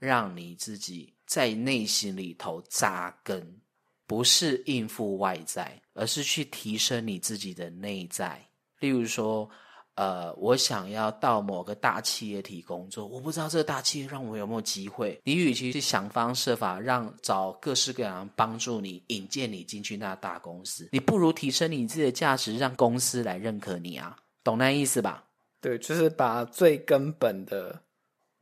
[0.00, 3.60] 让你自己在内心里头扎根，
[4.04, 8.44] 不是应付外在，而是去提升你自己的内在。
[8.80, 9.48] 例如说，
[9.94, 15.20] 呃，我想要到某个大企业体工作，我不知道这个大企业让我有没有机会。
[15.24, 25.24] 你与其去想方设法让找各式各样帮助你引荐你进去那大公司，你不如提升你自己的价值，让公司来认可你啊，懂那意思吧？
[25.60, 27.80] 对，就是把最根本的。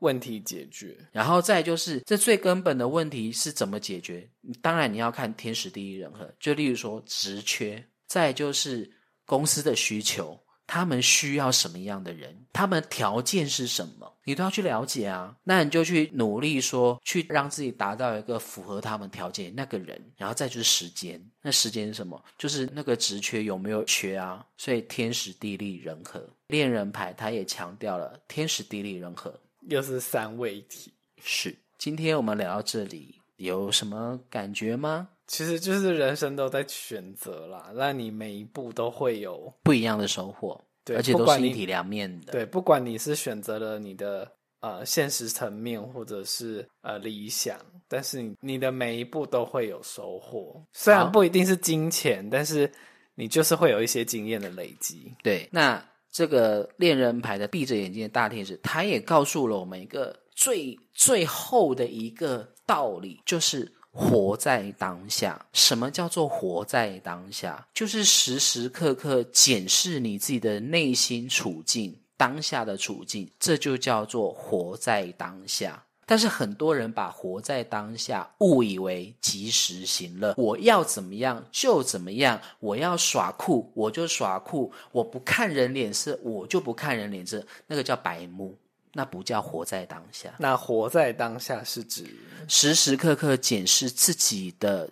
[0.03, 4.29] 问题解决，然后再就是这最根本的问题是怎么解决？
[4.61, 6.29] 当然你要看天时地利人和。
[6.41, 8.91] 就例如说职缺，再就是
[9.25, 10.37] 公司的需求，
[10.73, 15.37] 他们需要什么样的人，他们条件是什么，你都要去了解啊。
[15.45, 20.03] 那你就去努力说，去让自己达到一个符合他们条件那个人。
[20.16, 22.18] 然后再就是时间，那时间是什么？
[22.39, 24.43] 就是那个职缺有没有缺啊？
[24.57, 29.39] 所以天时地利人和，恋人牌他也强调了天时地利人和。
[29.68, 30.91] 又是三位体，
[31.23, 31.55] 是。
[31.77, 35.11] 今天我们聊到这里，有什么感觉吗？
[35.27, 42.33] 其实就是人生都在选择啦，那你每一步都会有不一样的收获，对，而且都是一体两面的。
[42.33, 47.59] 对，不管你是选择了你的呃现实层面，或者是呃理想，
[47.89, 52.70] 但是你你的每一步都会有收获，虽然不一定是金钱，但是
[53.14, 55.14] 你就是会有一些经验的累积。
[55.23, 55.83] 对，那。
[56.14, 65.45] 这个恋人牌的闭着眼睛的大天使，他也告诉了我们一个最最后的一个道理，就是活在当下。
[65.53, 67.66] 什么叫做活在当下？
[67.74, 75.84] 就是时时刻刻检视你自己的内心处境，当下的处境，这就叫做活在当下。
[76.05, 88.55] 但是很多人把活在当下误以为及时行乐，我要怎么样就怎么样，我要耍酷我就耍酷，我不看人脸色我就不看人脸色，那个叫白目，
[88.93, 90.34] 那不叫活在当下。
[90.38, 92.07] 那活在当下是指
[92.49, 94.90] 时时刻刻检视自己的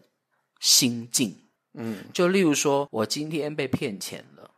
[0.60, 1.36] 心境。
[1.74, 4.50] 嗯，就例如说我今天被骗钱了，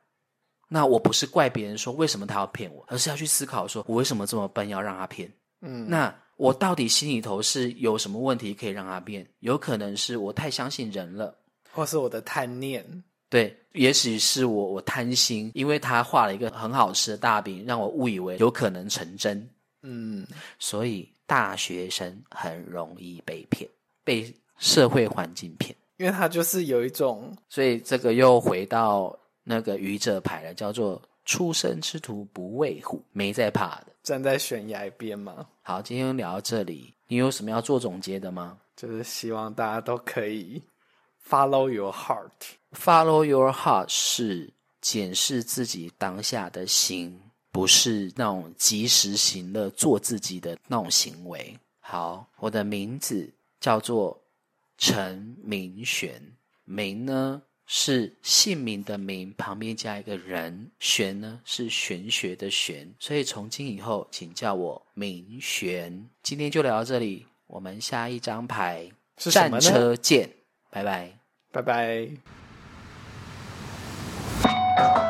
[0.69, 5.33] 那我不是怪别人说为什么他要骗我，而是要去思考说我为什么这么笨要让他骗。
[5.61, 6.15] 嗯，那。
[6.39, 9.25] 我到底心里头是有什么问题可以让他变？
[9.41, 11.39] 有可能是我太相信人了，
[11.71, 13.05] 或是我的贪念。
[13.33, 19.49] 对，也许是我我贪心，因为他画了一个很好吃的大饼，让我误以为有可能成真。
[19.81, 20.27] 嗯，
[20.59, 23.67] 所以大学生很容易被骗，
[24.05, 31.01] 被社会环境骗，因为他就是有一种，所以这个又回到那个愚者牌了，叫做。
[31.25, 33.87] 出生之徒不畏虎，没在怕的。
[34.03, 35.47] 站在悬崖边吗？
[35.63, 38.59] 好，今天聊到这里，你有什么要做总结的吗？
[38.75, 40.61] 就是希望大家都可以
[41.25, 42.57] follow your heart。
[42.73, 47.21] Follow your heart 是检视自己当下的心，
[47.51, 51.57] 不是那种及时行乐、做自己的那种行为。
[51.81, 54.21] 好，我的名字叫做
[54.79, 56.21] 陈明玄，
[56.65, 57.43] 明呢？
[57.65, 66.07] 是姓名的名旁边加一个人，玄呢是玄学的玄，所以从今以后，请叫我明玄。
[66.23, 70.29] 今天就聊到这里，我们下一张牌战车见，
[70.71, 71.19] 拜拜，
[71.51, 72.42] 拜拜。
[74.75, 75.02] 如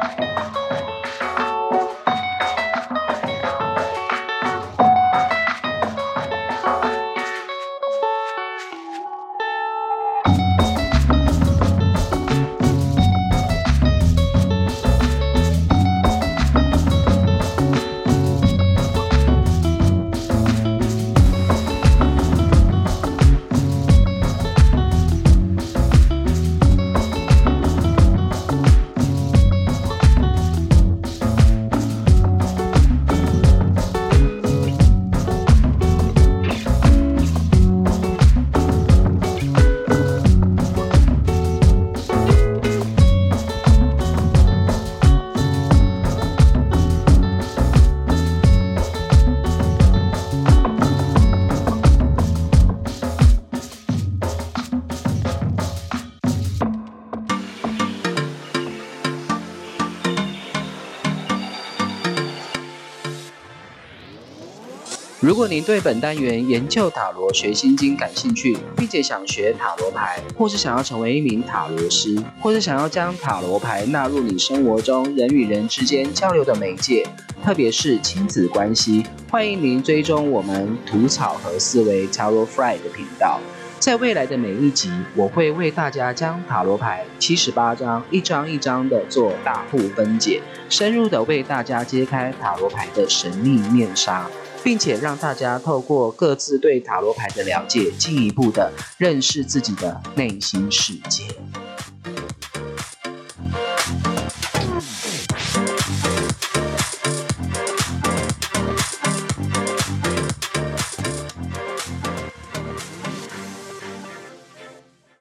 [65.43, 77.05] 如果您对本单元研究塔罗学心经感兴趣，并且想学塔罗牌，或是想要成为一名塔罗师，或是想要将塔罗牌纳入你生活中人与人之间交流的媒介，
[77.45, 83.41] 特别是亲子关系，欢迎您追踪我们吐草和思维 t a r o Fry 的频道。
[83.81, 94.31] 在未来的每一集，我会为大家将塔罗牌七十八张一张一张的做大户分解，深入的为大家揭开塔罗牌的神秘面纱。
[94.63, 101.25] 并且让大家透过各自对塔罗牌的了解，进一步的认识自己的内心世界。